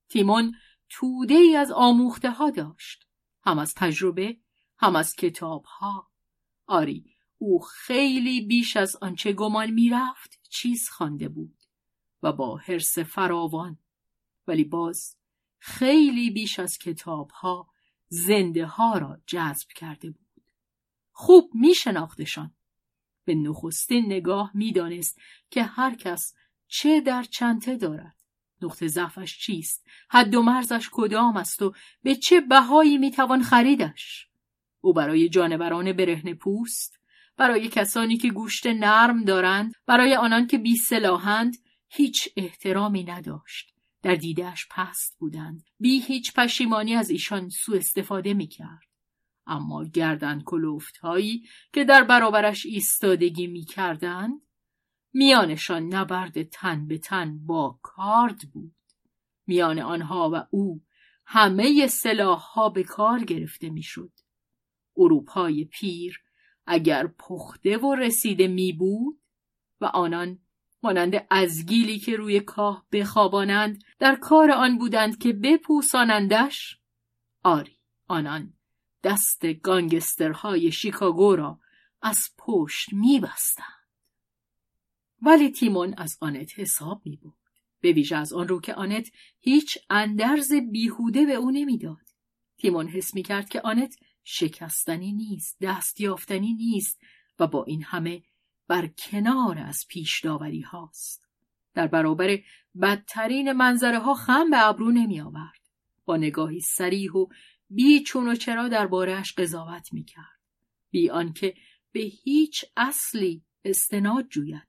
[0.10, 0.56] تیمون
[0.90, 3.08] توده ای از آموخته ها داشت.
[3.46, 4.38] هم از تجربه،
[4.84, 6.12] هم از کتاب ها.
[6.68, 11.58] آری، او خیلی بیش از آنچه گمان می‌رفت چیز خوانده بود
[12.24, 13.78] و با حرس فراوان
[14.48, 15.18] ولی باز
[15.60, 17.70] خیلی بیش از کتاب ها
[18.08, 20.44] زنده ها را جذب کرده بود.
[21.12, 22.54] خوب می شناختشان.
[23.26, 25.20] به نخستین نگاه می‌دانست
[25.52, 26.34] که هر کس
[26.68, 28.16] چه در چنته دارد
[28.62, 31.74] نقطه ضعفش چیست حد و مرزش کدام است و
[32.04, 34.33] به چه بهایی می‌توان خریدش
[34.84, 37.00] او برای جانوران برهن پوست
[37.38, 41.56] برای کسانی که گوشت نرم دارند برای آنان که بی سلاحند
[41.90, 43.74] هیچ احترامی نداشت.
[44.02, 45.64] در دیدهش پست بودند.
[45.80, 48.88] بی هیچ پشیمانی از ایشان سوء استفاده می‌کرد.
[49.48, 54.42] اما گردن کلوفت هایی که در برابرش ایستادگی می‌کردند
[55.14, 58.76] میانشان نبرد تن به تن با کارد بود.
[59.48, 60.82] میان آنها و او
[61.26, 64.12] همه سلاح ها به کار گرفته می‌شد.
[64.98, 66.20] اروپای پیر
[66.66, 69.20] اگر پخته و رسیده می بود
[69.82, 70.40] و آنان
[70.84, 76.78] مانند ازگیلی که روی کاه بخوابانند در کار آن بودند که بپوسانندش
[77.44, 77.78] آری
[78.08, 78.54] آنان
[79.04, 81.60] دست گانگسترهای شیکاگو را
[82.02, 83.84] از پشت میبستند
[85.22, 87.34] ولی تیمون از آنت حساب می بود.
[87.82, 91.98] به ویژه از آن رو که آنت هیچ اندرز بیهوده به او نمی‌داد.
[92.58, 97.02] تیمون حس می کرد که آنت شکستنی نیست، دست یافتنی نیست
[97.40, 98.24] و با این همه
[98.68, 101.28] بر کنار از پیش داوری هاست.
[101.74, 102.40] در برابر
[102.82, 105.60] بدترین منظره ها خم به ابرو نمی آورد.
[106.06, 107.28] با نگاهی سریح و
[107.70, 110.40] بی چون و چرا دربارهش قضاوت می کرد.
[110.90, 111.54] بی آنکه
[111.92, 114.68] به هیچ اصلی استناد جوید.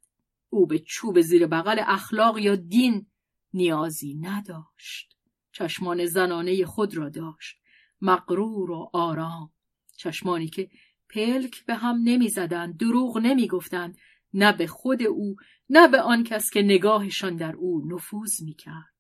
[0.51, 3.07] او به چوب زیر بغل اخلاق یا دین
[3.53, 5.17] نیازی نداشت
[5.53, 7.57] چشمان زنانه خود را داشت
[8.05, 9.51] مقرور و آرام.
[9.97, 10.71] چشمانی که
[11.09, 13.99] پلک به هم نمی‌زدند دروغ نمی‌گفتند
[14.35, 15.37] نه به خود او
[15.71, 18.95] نه به آن کس که نگاهشان در او نفوذ می‌کرد.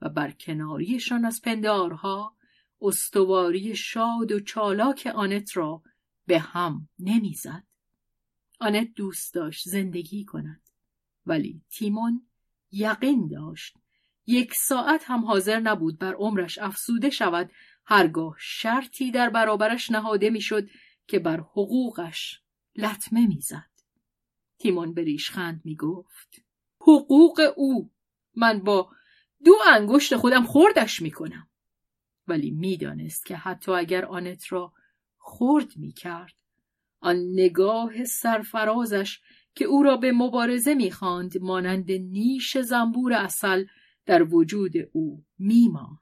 [0.00, 2.36] و بر کناریشان از پندارها
[2.80, 5.82] استواری شاد و چالاک آنت را
[6.26, 7.64] به هم نمی‌زد.
[8.60, 10.60] آنت دوست داشت زندگی کند
[11.26, 12.26] ولی تیمون
[12.72, 13.76] یقین داشت.
[14.26, 17.50] یک ساعت هم حاضر نبود بر عمرش افسوده شود
[17.86, 20.68] هرگاه شرطی در برابرش نهاده می‌شد
[21.06, 22.40] که بر حقوقش
[22.76, 23.70] لطمه می‌زد.
[24.58, 26.42] تیمون به ریشخند می‌گفت
[26.80, 27.90] حقوق او
[28.34, 28.90] من با
[29.44, 31.48] دو انگشت خودم خوردش می‌کنم.
[32.28, 34.72] ولی می‌دانست که حتی اگر آنت را
[35.18, 36.34] خرد می‌کرد
[37.00, 39.20] آن نگاه سرفرازش
[39.54, 43.64] که او را به مبارزه می‌خواند مانند نیش زنبور اصل
[44.06, 45.98] در وجود او میماند.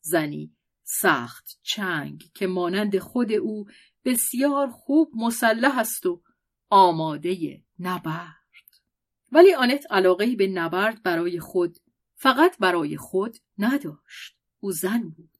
[0.00, 0.55] زنی
[0.88, 3.66] سخت چنگ که مانند خود او
[4.04, 6.22] بسیار خوب مسلح است و
[6.70, 8.36] آماده نبرد.
[9.32, 11.78] ولی آنت علاقه به نبرد برای خود
[12.14, 14.36] فقط برای خود نداشت.
[14.60, 15.30] او زن بود.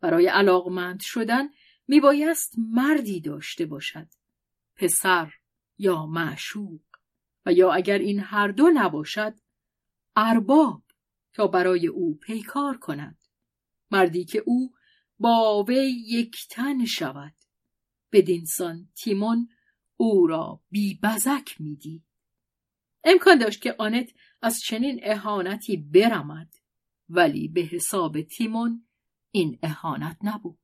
[0.00, 1.48] برای علاقمند شدن
[1.88, 4.08] میبایست مردی داشته باشد
[4.76, 5.32] پسر
[5.78, 6.80] یا معشوق.
[7.46, 9.34] و یا اگر این هر دو نباشد
[10.16, 10.82] ارباب
[11.32, 13.18] تا برای او پیکار کند.
[13.90, 14.75] مردی که او
[15.18, 17.34] با وی یکتن شود
[18.12, 19.48] بدینسان تیمون
[19.96, 22.02] او را بی بزک می‌دید
[23.04, 24.10] امکان داشت که آنت
[24.42, 26.54] از چنین اهانتی برمد
[27.08, 28.86] ولی به حساب تیمون
[29.30, 30.58] این اهانت نبود.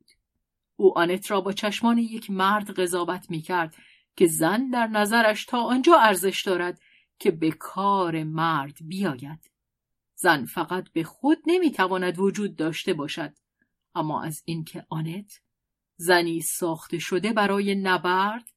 [0.76, 3.76] او آنت را با چشمان یک مرد قضاوت می کرد
[4.16, 6.80] که زن در نظرش تا آنجا ارزش دارد
[7.18, 9.50] که به کار مرد بیاید.
[10.14, 13.32] زن فقط به خود نمی‌تواند وجود داشته باشد.
[13.95, 15.40] اما از اینکه آنت
[15.97, 18.53] زنی ساخته شده برای نبرد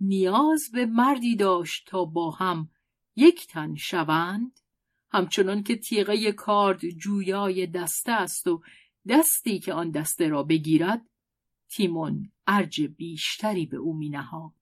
[0.00, 2.70] نیاز به مردی داشت تا با هم
[3.16, 4.60] یک تن شوند
[5.10, 8.62] همچنان که تیغه کارد جویای دسته است و
[9.08, 11.08] دستی که آن دسته را بگیرد
[11.68, 14.52] تیمون ارج بیشتری به او مینهاد.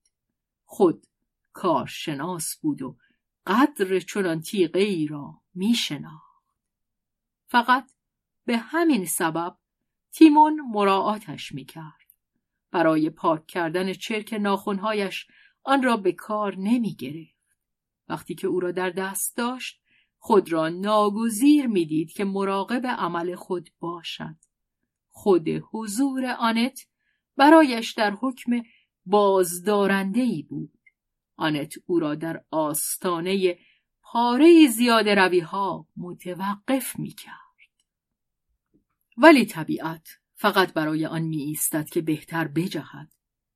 [0.65, 1.07] خود
[1.53, 2.97] کارشناس بود و
[3.47, 6.43] قدر چنان تیغه ای را میشناخت.
[7.47, 7.91] فقط
[8.45, 9.57] به همین سبب
[10.17, 12.07] تیمون مراعاتش می‌کرد.
[12.71, 15.27] برای پاک کردن چرک ناخونهایش
[15.63, 17.57] آن را به کار نمی‌گرفت.
[18.09, 19.81] وقتی که او را در دست داشت
[20.17, 24.35] خود را ناگزیر می‌دید که مراقب عمل خود باشد.
[25.09, 26.87] خود حضور آنت
[27.35, 28.51] برایش در حکم
[29.05, 30.79] بازدارنده ای بود.
[31.35, 33.57] آنت او را در آستانه
[34.01, 37.46] پاره زیاد روی ها متوقف می کرد.
[39.17, 43.13] ولی طبیعت فقط برای آن می ایستد که بهتر بجهد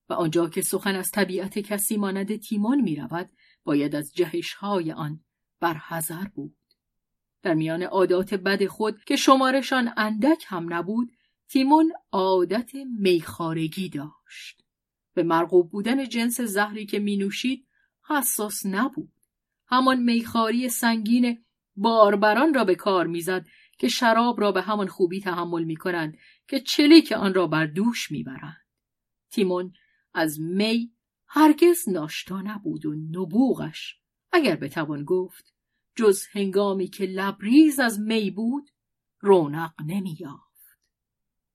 [0.09, 3.29] و آنجا که سخن از طبیعت کسی مانند تیمون می رود
[3.63, 5.19] باید از جهش های آن
[5.59, 6.55] برحذر بود.
[7.41, 11.11] در میان عادات بد خود که شمارشان اندک هم نبود
[11.49, 14.63] تیمون عادت میخارگی داشت.
[15.13, 17.67] به مرغوب بودن جنس زهری که می نوشید
[18.09, 19.13] حساس نبود.
[19.67, 21.45] همان میخاری سنگین
[21.75, 23.45] باربران را به کار می‌زد
[23.81, 26.17] که شراب را به همان خوبی تحمل می کنند
[26.47, 28.65] که چلیک آن را بر دوش می‌برند.
[29.29, 29.73] تیمون
[30.13, 30.91] از می
[31.27, 33.95] هرگز ناشتا نبود و نبوغش
[34.31, 35.53] اگر بتوان گفت
[35.95, 38.69] جز هنگامی که لبریز از می بود
[39.19, 40.77] رونق نمییافت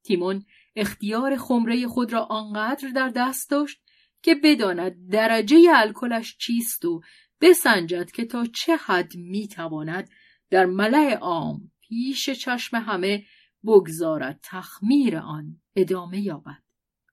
[0.05, 0.45] تیمون
[0.77, 3.83] اختیار خمره خود را آنقدر در دست داشت
[4.23, 7.01] که بداند درجه الکلش چیست و
[7.41, 10.11] بسنجد که تا چه حد می‌تواند
[10.51, 13.25] در ملع عام پیش چشم همه
[13.65, 16.63] بگذارد تخمیر آن ادامه یابد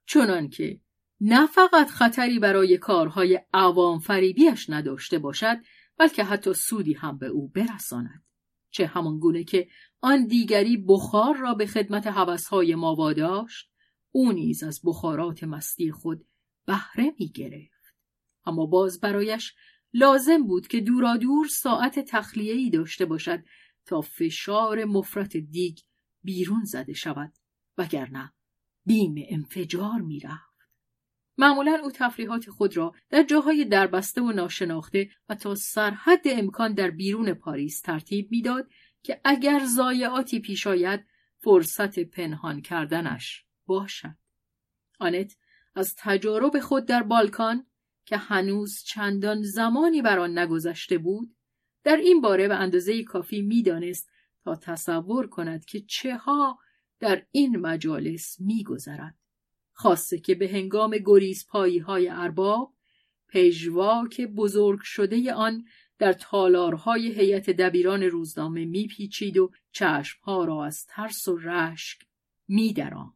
[0.05, 0.79] چنان که
[1.21, 5.57] نه فقط خطری برای کارهای عوام فریبیش نداشته باشد
[5.97, 8.23] بلکه حتی سودی هم به او برساند
[8.71, 9.67] چه همان گونه که
[10.01, 13.69] آن دیگری بخار را به خدمت حوثهای ما واداشت
[14.11, 16.25] او نیز از بخارات مستی خود
[16.65, 17.95] بهره می گرفت.
[18.45, 19.53] اما باز برایش
[19.93, 23.43] لازم بود که دورا دور ساعت تخلیه‌ای داشته باشد
[23.85, 25.77] تا فشار مفرت دیگ
[26.23, 27.33] بیرون زده شود
[27.77, 28.33] وگرنه
[28.85, 30.53] بیم انفجار می‌رفت.
[31.37, 36.91] معمولا او تفریحات خود را در جاهای دربسته و ناشناخته و تا سرحد امکان در
[36.91, 38.69] بیرون پاریس ترتیب می‌داد
[39.03, 41.05] که اگر ضایعاتی پیش آید
[41.37, 44.15] فرصت پنهان کردنش باشد.
[44.99, 45.37] آنت
[45.75, 47.65] از تجارب خود در بالکان
[48.05, 51.35] که هنوز چندان زمانی بر آن نگذشته بود
[51.83, 54.09] در این باره به اندازه کافی می‌دانست
[54.43, 56.59] تا تصور کند که چه ها
[56.99, 59.17] در این مجالس میگذرد
[59.71, 62.73] خاصه که به هنگام گریز پایی های ارباب
[63.27, 65.65] پژواک بزرگ شده آن
[65.97, 71.99] در تالارهای هیئت دبیران روزنامه میپیچید و چشمها را از ترس و رشک
[72.47, 73.13] میدراند.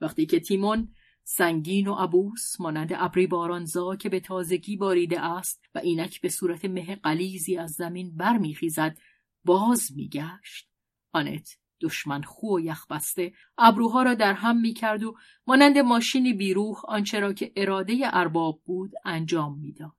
[0.00, 0.94] وقتی که تیمون
[1.32, 6.64] سنگین و عبوس مانند ابری بارانزا که به تازگی باریده است و اینک به صورت
[6.64, 8.98] مه قلیزی از زمین برمیخیزد
[9.44, 10.68] باز میگشت.
[11.12, 15.16] آنت دشمن خو و یخبسته ابروها را در هم می‌کرد و
[15.46, 19.96] مانند ماشینی بیروح آنچه را که اراده ارباب بود انجام می‌داد.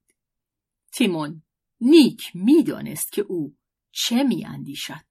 [0.91, 1.43] تیمون
[1.81, 3.57] نیک می‌دانست که او
[3.91, 5.05] چه میاندیشد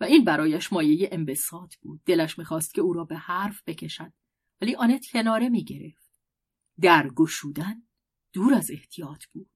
[0.00, 2.00] و این برایش مایه انبساط بود.
[2.06, 4.12] دلش می‌خواست که او را به حرف بکشد.
[4.60, 6.20] ولی آنت کناره می‌گرفت
[6.80, 7.82] در گشودن
[8.32, 9.50] دور از احتیاط بود.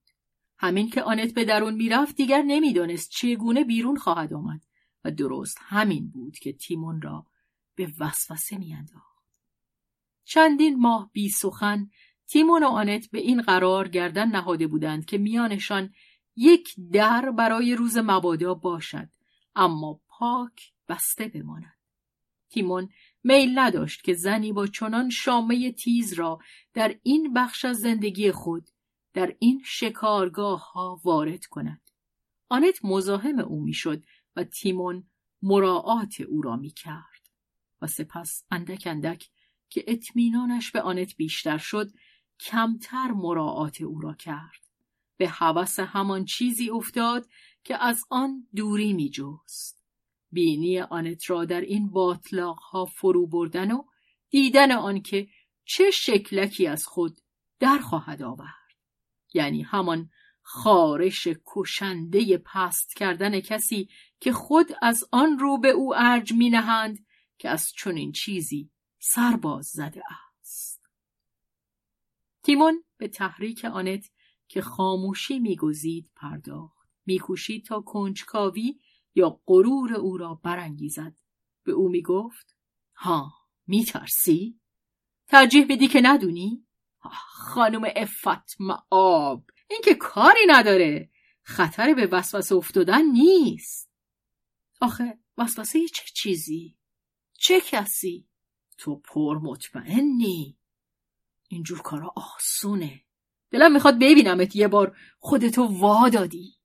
[0.57, 4.61] همین که آنت به درون می‌رفت دیگر نمی‌دانست چگونه بیرون خواهد آمد
[5.03, 7.25] و درست همین بود که تیمون را
[7.75, 9.11] به وسوسه میانداخت
[10.23, 11.89] چندین ماه بی سخن
[12.27, 15.93] تیمون و آنت به این قرار گردن نهاده بودند که میانشان
[16.35, 19.09] یک در برای روز مبادا باشد
[19.55, 21.77] اما پاک بسته بماند.
[22.49, 22.89] تیمون
[23.23, 26.39] میل نداشت که زنی با چنان شامه تیز را
[26.73, 28.69] در این بخش از زندگی خود
[29.13, 31.81] در این شکارگاه ها وارد کند.
[32.49, 34.03] آنت مزاحم او می‌شد
[34.35, 35.03] و تیمون
[35.41, 37.29] مراعات او را می کرد
[37.81, 39.29] و سپس اندک اندک
[39.69, 41.91] که اطمینانش به آنت بیشتر شد
[42.39, 44.67] کمتر مراعات او را کرد.
[45.17, 47.29] به هوس همان چیزی افتاد
[47.63, 49.80] که از آن دوری می جست.
[50.31, 53.83] بینی آنت را در این باطلاق ها فرو بردن و
[54.29, 55.27] دیدن آنکه
[55.65, 57.17] چه شکلکی از خود
[57.59, 58.51] در خواهد آورد.
[59.33, 60.09] یعنی همان
[60.41, 67.05] خارش کشنده پست کردن کسی که خود از آن رو به او ارج می نهند
[67.37, 70.81] که از چنین چیزی سرباز زده است.
[72.43, 74.11] تیمون به تحریک آنت
[74.47, 78.79] که خاموشی میگزید پرداخت میکوشید تا کنجکاوی
[79.15, 81.13] یا غرور او را برانگیزد؟
[81.63, 82.55] به او می‌گفت
[82.95, 83.33] ها
[83.67, 84.59] میترسی؟
[85.27, 86.65] ترجیح بدی که ندونی؟
[86.99, 91.09] خانم افت معاب این که کاری نداره.
[91.43, 93.91] خطر به وسوسه افتادن نیست.
[94.81, 96.77] آخه وسوسه چه چیزی؟
[97.33, 98.27] چه کسی؟
[98.77, 100.57] تو پر مطمئنی؟
[101.47, 103.01] اینجور کارا آسونه.
[103.51, 106.55] دلم می‌خواد ببینمت یه بار خودتو وا دادی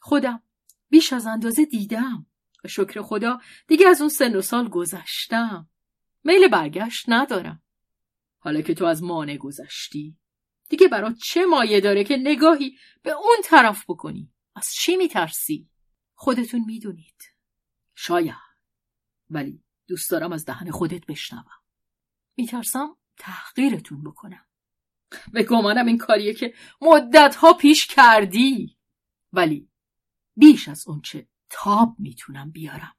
[0.00, 0.42] خودم
[0.90, 2.26] بیش از اندازه دیدم.
[2.64, 5.68] و شکر خدا دیگه از اون سن و سال گذشتم.
[6.24, 7.62] میل برگشت ندارم.
[8.38, 10.16] حالا که تو از مانع گذشتی.
[10.68, 15.68] دیگه برات چه مایه داره که نگاهی به اون طرف بکنی؟ از چی میترسی؟
[16.14, 17.22] خودتون می‌دونید.
[17.94, 18.34] شاید.
[19.30, 21.60] ولی دوست دارم از دهن خودت بشنوم.
[22.36, 24.46] میترسم تحقیرتون بکنم.
[25.32, 28.76] به گمانم این کاریه که مدتها پیش کردی.
[29.32, 29.69] ولی
[30.40, 32.96] بیش از اونچه تاب می‌تونم بیارم.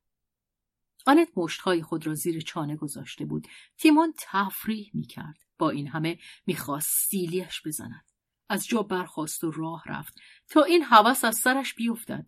[1.06, 3.48] آنت مشتهای خود را زیر چانه گذاشته بود.
[3.78, 5.46] تیمون تفریح می‌کرد.
[5.58, 8.06] با این همه می‌خواست سیلیش بزند.
[8.50, 10.14] از جا برخواست و راه رفت.
[10.48, 12.26] تا این هوس از سرش بیفتد.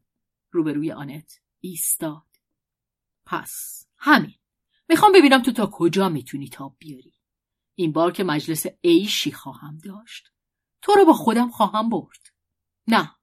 [0.52, 2.28] روبروی آنت ایستاد.
[3.26, 4.36] پس همین.
[4.90, 7.14] می‌خوام ببینم تو تا کجا می‌تونی تاب بیاری.
[7.76, 10.32] این بار که مجلس عیشی خواهم داشت.
[10.82, 12.34] تو رو با خودم خواهم برد.
[12.88, 13.16] نه.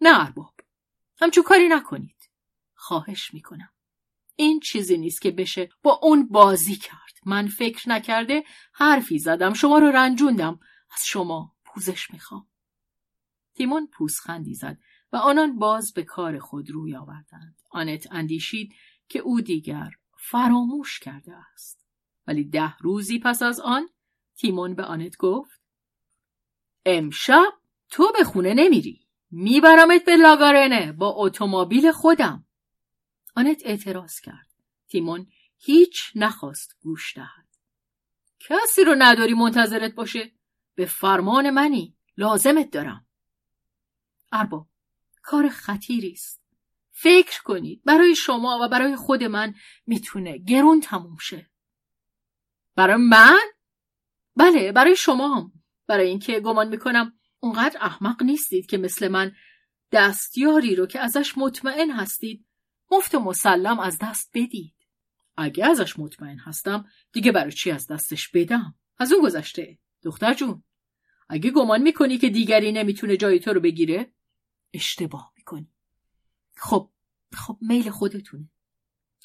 [0.00, 0.57] نه ارباب.
[1.20, 2.30] همچون کاری نکنید.
[2.74, 3.70] خواهش می‌کنم.
[4.36, 6.98] این چیزی نیست که بشه با اون بازی کرد.
[7.26, 9.54] من فکر نکرده حرفی زدم.
[9.54, 10.60] شما رو رنجوندم.
[10.94, 12.48] از شما پوزش می‌خوام.
[13.54, 14.78] تیمون پوزخندی زد
[15.12, 17.62] و آنان باز به کار خود روی آوردند.
[17.70, 18.74] آنت اندیشید
[19.08, 21.86] که او دیگر فراموش کرده است.
[22.26, 23.88] ولی ده روزی پس از آن
[24.36, 25.60] تیمون به آنت گفت
[26.86, 27.52] امشب
[27.90, 29.07] تو به خونه نمیری.
[29.30, 32.46] میبرمت به لاگارنه با اتومبیل خودم
[33.36, 34.48] آنت اعتراض کرد.
[34.88, 35.26] تیمون
[35.58, 37.48] هیچ نخواست گوش دهد.
[38.40, 40.32] کسی رو نداری منتظرت باشه؟
[40.74, 41.94] به فرمان منی.
[42.16, 43.06] لازمت دارم.
[44.32, 44.68] ارباب
[45.22, 46.42] کار خطیری است.
[46.90, 49.54] فکر کنید برای شما و برای خود من
[49.86, 51.50] می‌تونه گرون تموم شه.
[52.76, 53.40] برای من؟
[54.36, 55.52] بله برای شما
[55.86, 59.32] برای اینکه گمان می‌کنم اونقدر احمق نیستید که مثل من
[59.92, 62.44] دستیاری رو که ازش مطمئن هستید
[62.90, 64.74] مفت و مسلم از دست بدید.
[65.36, 69.78] اگه ازش مطمئن هستم دیگه برای چی از دستش بدم؟ از اون گذشته.
[70.02, 70.62] دختر جون
[71.28, 74.12] اگه گمان می‌کنی که دیگری نمی‌تونه جای تو رو بگیره
[74.74, 75.68] اشتباه می‌کنی.
[76.56, 76.90] خب
[77.32, 78.48] خب میل خودتونه.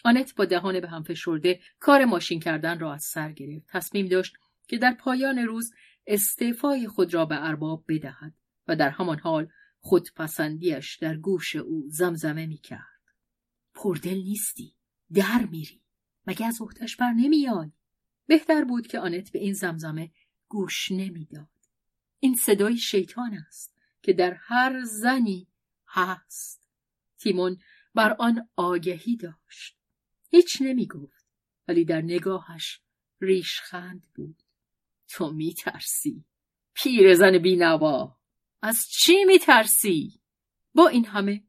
[0.03, 3.67] آنت با دهان به هم فشرده کار ماشین کردن را از سر گرفت.
[3.67, 4.35] تصمیم داشت
[4.67, 5.73] که در پایان روز
[6.07, 8.33] استعفای خود را به ارباب بدهد
[8.67, 9.47] و در همان حال
[9.79, 13.01] خودپسندیش در گوش او زمزمه می‌کرد.
[13.73, 14.75] پردل نیستی
[15.13, 15.81] در میری.
[16.27, 17.71] مگه از اختش بر نمیاد
[18.27, 20.11] بهتر بود که آنت به این زمزمه
[20.47, 21.49] گوش نمی‌داد.
[22.19, 25.47] این صدای شیطان است که در هر زنی
[25.87, 26.69] هست.
[27.17, 27.57] تیمون
[27.95, 29.77] بر آن آگهی داشت.
[30.29, 31.25] هیچ نمی‌گفت
[31.67, 32.81] ولی در نگاهش
[33.21, 34.42] ریشخند بود.
[35.13, 36.25] تو میترسی.
[36.73, 38.17] پیرزن بینوا
[38.61, 40.21] از چی میترسی؟
[40.75, 41.43] با این همه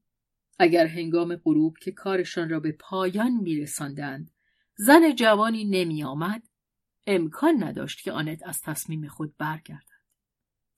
[0.58, 4.30] اگر هنگام غروب که کارشان را به پایان میرساندند
[4.76, 6.42] زن جوانی نمی آمد
[7.06, 10.04] امکان نداشت که آنت از تصمیم خود برگردد.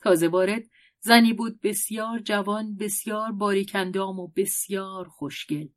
[0.01, 0.63] تازه وارد
[1.01, 5.69] زنی بود بسیار جوان بسیار باریکندام و بسیار خوشگل.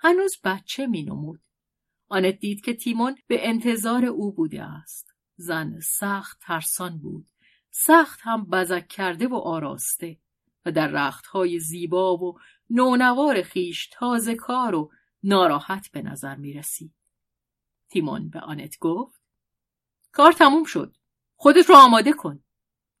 [0.00, 1.40] هنوز بچه می نمود.
[2.08, 5.07] آنت دید که تیمون به انتظار او بوده است.
[5.40, 7.26] زن سخت ترسان بود
[7.70, 10.20] سخت هم بزک کرده و آراسته
[10.66, 12.38] و در رختهای زیبا و
[12.70, 16.94] نونوار خیش تازه کار و ناراحت به نظر می رسید.
[17.88, 19.22] تیمون به آنت گفت
[20.12, 20.96] کار تموم شد.
[21.36, 22.42] خودت رو آماده کن.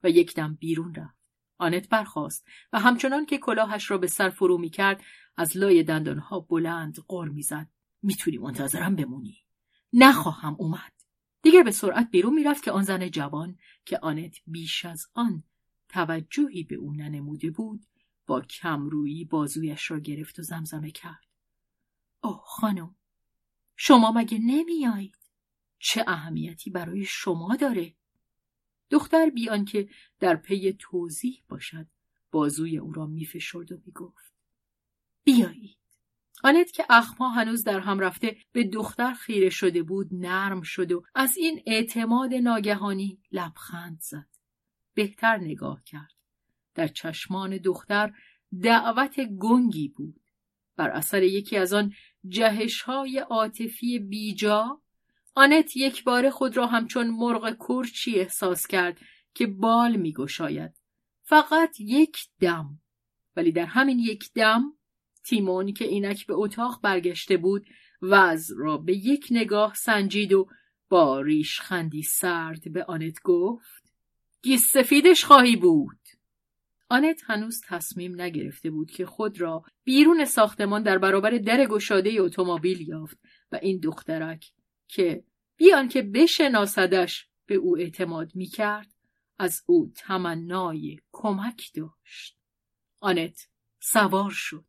[0.02, 1.18] و یک دم بیرون رفت.
[1.58, 5.02] آنت برخاست و همچنان که کلاهش را به سر فرو می کرد
[5.36, 7.68] از لای دندانها بلند قر می‌زد.
[8.02, 9.38] می‌تونی منتظرم بمونی.
[9.92, 10.97] نخواهم اومد.
[11.42, 15.44] دیگر به سرعت بیرون می‌رفت که آن زن جوان که آنت بیش از آن
[15.88, 17.86] توجهی به او ننموده بود
[18.26, 21.26] با کمرویی بازویش را گرفت و زمزمه کرد.
[22.22, 22.96] اوه خانم
[23.76, 25.18] شما مگه نمیایید؟
[25.78, 27.94] چه اهمیتی برای شما داره؟
[28.90, 29.88] دختر بیان که
[30.20, 31.86] در پی توضیح باشد
[32.30, 34.32] بازوی او را میفشرد و می‌گفت
[35.24, 35.78] بیایید
[36.44, 41.02] آنت که اخما هنوز در هم رفته به دختر خیره شده بود نرم شد و
[41.14, 44.28] از این اعتماد ناگهانی لبخند زد.
[44.94, 46.12] بهتر نگاه کرد.
[46.74, 48.12] در چشمان دختر
[48.62, 50.20] دعوت گنگی بود.
[50.76, 51.92] بر اثر یکی از آن
[52.28, 54.80] جهش های عاطفی بیجا
[55.34, 58.98] آنت یک بار خود را همچون مرغ کرچی احساس کرد
[59.34, 60.72] که بال می گشاید.
[61.22, 62.80] فقط یک دم.
[63.36, 64.77] ولی در همین یک دم
[65.28, 67.66] تیمون که اینک به اتاق برگشته بود
[68.02, 70.48] وز را به یک نگاه سنجید و
[70.88, 73.92] با ریشخندی سرد به آنت گفت
[74.42, 75.98] گیس سفیدش خواهی بود
[76.88, 82.88] آنت هنوز تصمیم نگرفته بود که خود را بیرون ساختمان در برابر در گشاده اتومبیل
[82.88, 83.18] یافت
[83.52, 84.52] و این دخترک
[84.88, 85.24] که
[85.56, 88.94] بیان که بشناسدش به او اعتماد می کرد
[89.38, 92.38] از او تمنای کمک داشت.
[93.00, 93.48] آنت
[93.80, 94.67] سوار شد.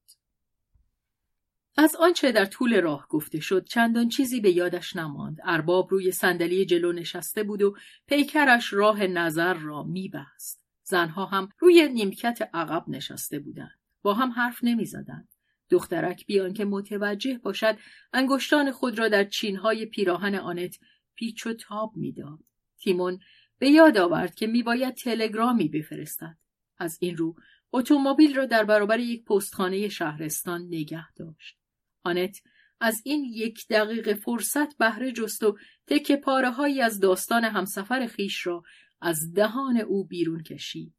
[1.81, 5.37] از آنچه در طول راه گفته شد چندان چیزی به یادش نماند.
[5.43, 7.75] ارباب روی صندلی جلو نشسته بود و
[8.07, 10.65] پیکرش راه نظر را میبست.
[10.83, 13.79] زنها هم روی نیمکت عقب نشسته بودند.
[14.01, 15.29] با هم حرف نمی‌زدند.
[15.69, 17.77] دخترک بیان که متوجه باشد
[18.13, 20.75] انگشتان خود را در چینهای پیراهن آنت
[21.15, 22.39] پیچ و تاب می‌داد.
[22.79, 23.19] تیمون
[23.59, 26.37] به یاد آورد که میباید تلگرامی بفرستد.
[26.77, 27.35] از این رو
[27.71, 31.58] اتومبیل را در برابر یک پستخانه شهرستان نگه داشت.
[32.03, 32.37] آنت
[32.79, 38.47] از این یک دقیقه فرصت بهره جست و تک پاره هایی از داستان همسفر خیش
[38.47, 38.63] را
[39.01, 40.93] از دهان او بیرون کشید.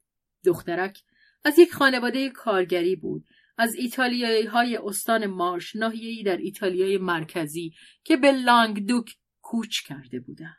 [0.44, 0.98] دخترک
[1.44, 3.24] از یک خانواده کارگری بود
[3.58, 7.72] از ایتالیایی های استان مارش ناحیه‌ای در ایتالیای مرکزی
[8.04, 10.56] که به لانگدوک کوچ کرده بودند.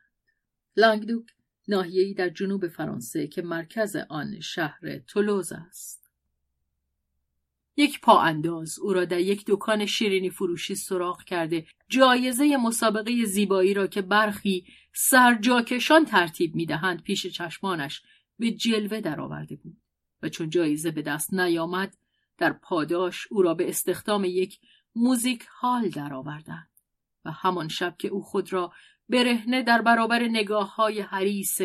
[0.78, 1.26] لانگدوک
[1.68, 6.01] ناحیه‌ای در جنوب فرانسه که مرکز آن شهر تولوز است.
[7.78, 8.80] یک پا انداز.
[8.80, 11.66] او را در یک دکان شیرینی فروشی سراغ کرده.
[11.90, 18.02] جایزه مسابقه زیبایی را که برخی سرجاکشان ترتیب می‌دهند پیش چشمانش
[18.40, 19.78] به جلوه درآورده بود
[20.22, 21.98] و چون جایزه به دست نیامد
[22.38, 24.60] در پاداش او را به استخدام یک
[24.96, 26.70] موزیک هال درآوردند
[27.26, 28.74] و همان شب که او خود را
[29.10, 31.58] برهنه در برابر نگاه های حریس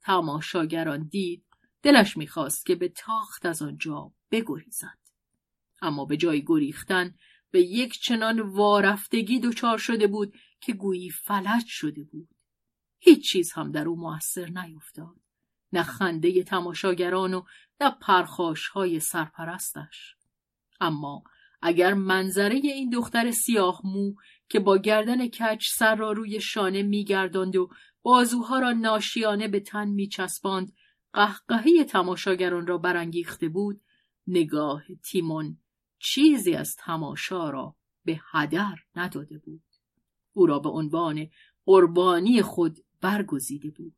[0.00, 1.44] تماشاگران دید
[1.82, 5.07] دلش می‌خواست که به تاخت از آنجا بگریزد.
[5.82, 7.14] اما به جای گریختن
[7.50, 12.28] به یک چنان وارفتگی دچار شده بود که گویی فلج شده بود.
[12.98, 15.16] هیچ چیز هم در او موثر نیفتاد.
[15.72, 17.42] نه خنده تماشاگران و
[17.80, 20.14] نه پرخاش های سرپرستش.
[20.80, 21.22] اما
[21.62, 24.14] اگر منظره این دختر سیاه مو
[24.48, 27.68] که با گردن کچ سر را روی شانه میگرداند و
[28.02, 30.72] بازوها را ناشیانه به تن میچسباند
[31.12, 33.80] قهقهی تماشاگران را برانگیخته بود
[34.26, 35.58] نگاه تیمون
[35.98, 39.62] چیزی از تماشا را به هدر نداده بود.
[40.32, 41.28] او را به عنوان
[41.64, 43.94] قربانی خود برگزیده بود.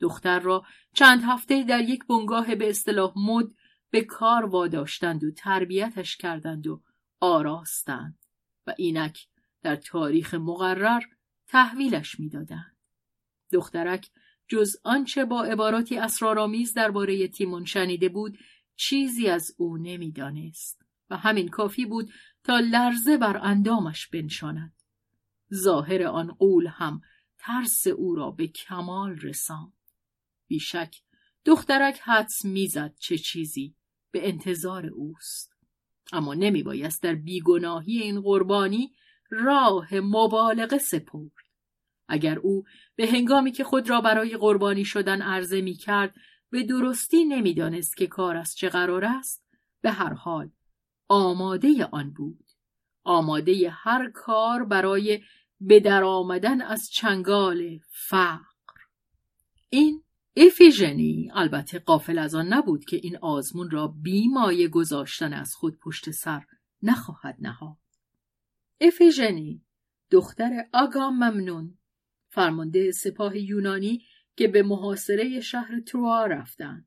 [0.00, 0.64] دختر را
[0.94, 3.46] چند هفته در یک بنگاه به اصطلاح مد
[3.90, 6.82] به کار واداشتند و تربیتش کردند و
[7.20, 8.18] آراستند
[8.66, 9.26] و اینک
[9.62, 11.02] در تاریخ مقرر
[11.46, 12.76] تحویلش می‌دادند.
[13.52, 14.10] دخترک
[14.48, 18.38] جز آنچه با عباراتی اسرارآمیز درباره تیمون شنیده بود
[18.76, 20.85] چیزی از او نمی‌دانست.
[21.10, 22.10] و همین کافی بود
[22.44, 24.72] تا لرزه بر اندامش بنشاند.
[25.54, 27.00] ظاهر آن قول هم
[27.38, 29.72] ترس او را به کمال رساند.
[30.46, 30.96] بیشک
[31.44, 33.74] دخترک حدس می‌زد چه چیزی
[34.10, 35.56] به انتظار اوست.
[36.12, 38.92] اما نمی بایست در بیگناهی این قربانی
[39.30, 41.32] راه مبالغه سپرد
[42.08, 42.64] اگر او
[42.96, 46.14] به هنگامی که خود را برای قربانی شدن عرضه می کرد
[46.50, 49.44] به درستی نمی‌دانست که کار از چه قرار است
[49.80, 50.50] به هر حال
[51.08, 52.44] آماده آن بود.
[53.04, 55.22] آماده هر کار برای
[55.60, 58.42] به در آمدن از چنگال فقر.
[59.70, 60.02] این
[60.36, 66.10] افیژنی البته قافل از آن نبود که این آزمون را بیمایه گذاشتن از خود پشت
[66.10, 66.44] سر
[66.82, 67.76] نخواهد نهاد.
[68.80, 69.62] افیژنی
[70.10, 71.78] دختر آگام ممنون
[72.28, 74.02] فرمانده سپاه یونانی
[74.36, 76.86] که به محاصره شهر تروا رفتند.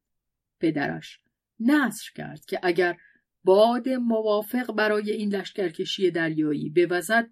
[0.60, 1.20] پدرش
[1.60, 2.98] نصر کرد که اگر
[3.44, 7.30] باد موافق برای این لشکرکشی دریایی بوزد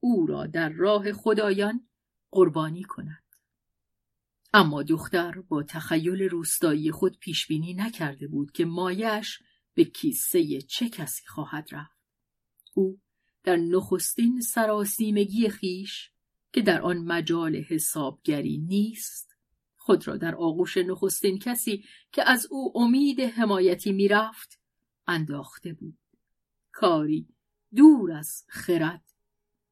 [0.00, 1.88] او را در راه خدایان
[2.30, 3.24] قربانی کند.
[4.54, 9.38] اما دختر با تخیل روستایی خود پیش بینی نکرده بود که مایش
[9.74, 11.98] به کیسه چه کسی خواهد رفت.
[12.74, 13.00] او
[13.44, 16.10] در نخستین سراسیمگی خیش
[16.52, 19.36] که در آن مجال حسابگری نیست
[19.76, 24.60] خود را در آغوش نخستین کسی که از او امید حمایتی می‌رفت
[25.08, 25.98] انداخته بود.
[26.72, 27.28] کاری
[27.76, 29.02] دور از خرد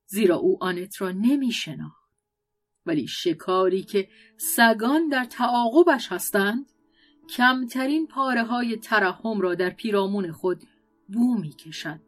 [0.06, 1.52] زیرا او آنت را نمی
[2.86, 6.72] ولی شکاری که سگان در تعاقبش هستند
[7.28, 10.64] کمترین پاره های ترحم را در پیرامون خود
[11.08, 12.00] بو می کشد.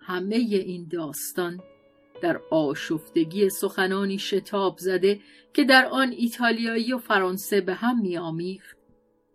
[0.00, 1.62] همه این داستان
[2.22, 5.20] در آشفتگی سخنانی شتاب زده
[5.54, 8.76] که در آن ایتالیایی و فرانسه به هم میآمیخت.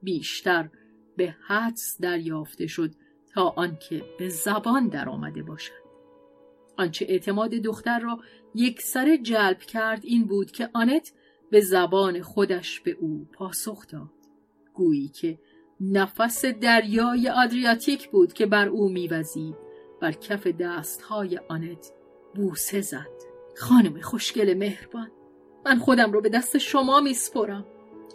[0.01, 0.69] بیشتر
[1.17, 2.91] به حدس دریافته شد
[3.33, 5.85] تا آنکه به زبان درآمده باشد.
[6.77, 8.19] آنچه اعتماد دختر را
[8.55, 11.13] یک سر جلب کرد این بود که آنت
[11.51, 14.09] به زبان خودش به او پاسخ داد.
[14.73, 15.39] گویی که
[15.81, 19.55] نفس دریای آدریاتیک بود که بر او میوزید.
[20.01, 21.91] بر کف دستهای آنت
[22.35, 23.07] بوسه زد.
[23.57, 25.11] خانم خوشگل مهربان
[25.65, 27.65] من خودم رو به دست شما میسپرم.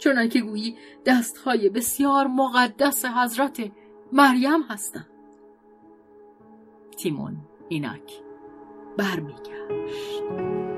[0.01, 3.71] چنان که گویی دستهای بسیار مقدس حضرت
[4.11, 5.07] مریم هستند.
[6.97, 7.37] تیمون
[7.69, 8.21] اینک
[8.97, 10.70] برمیگشت.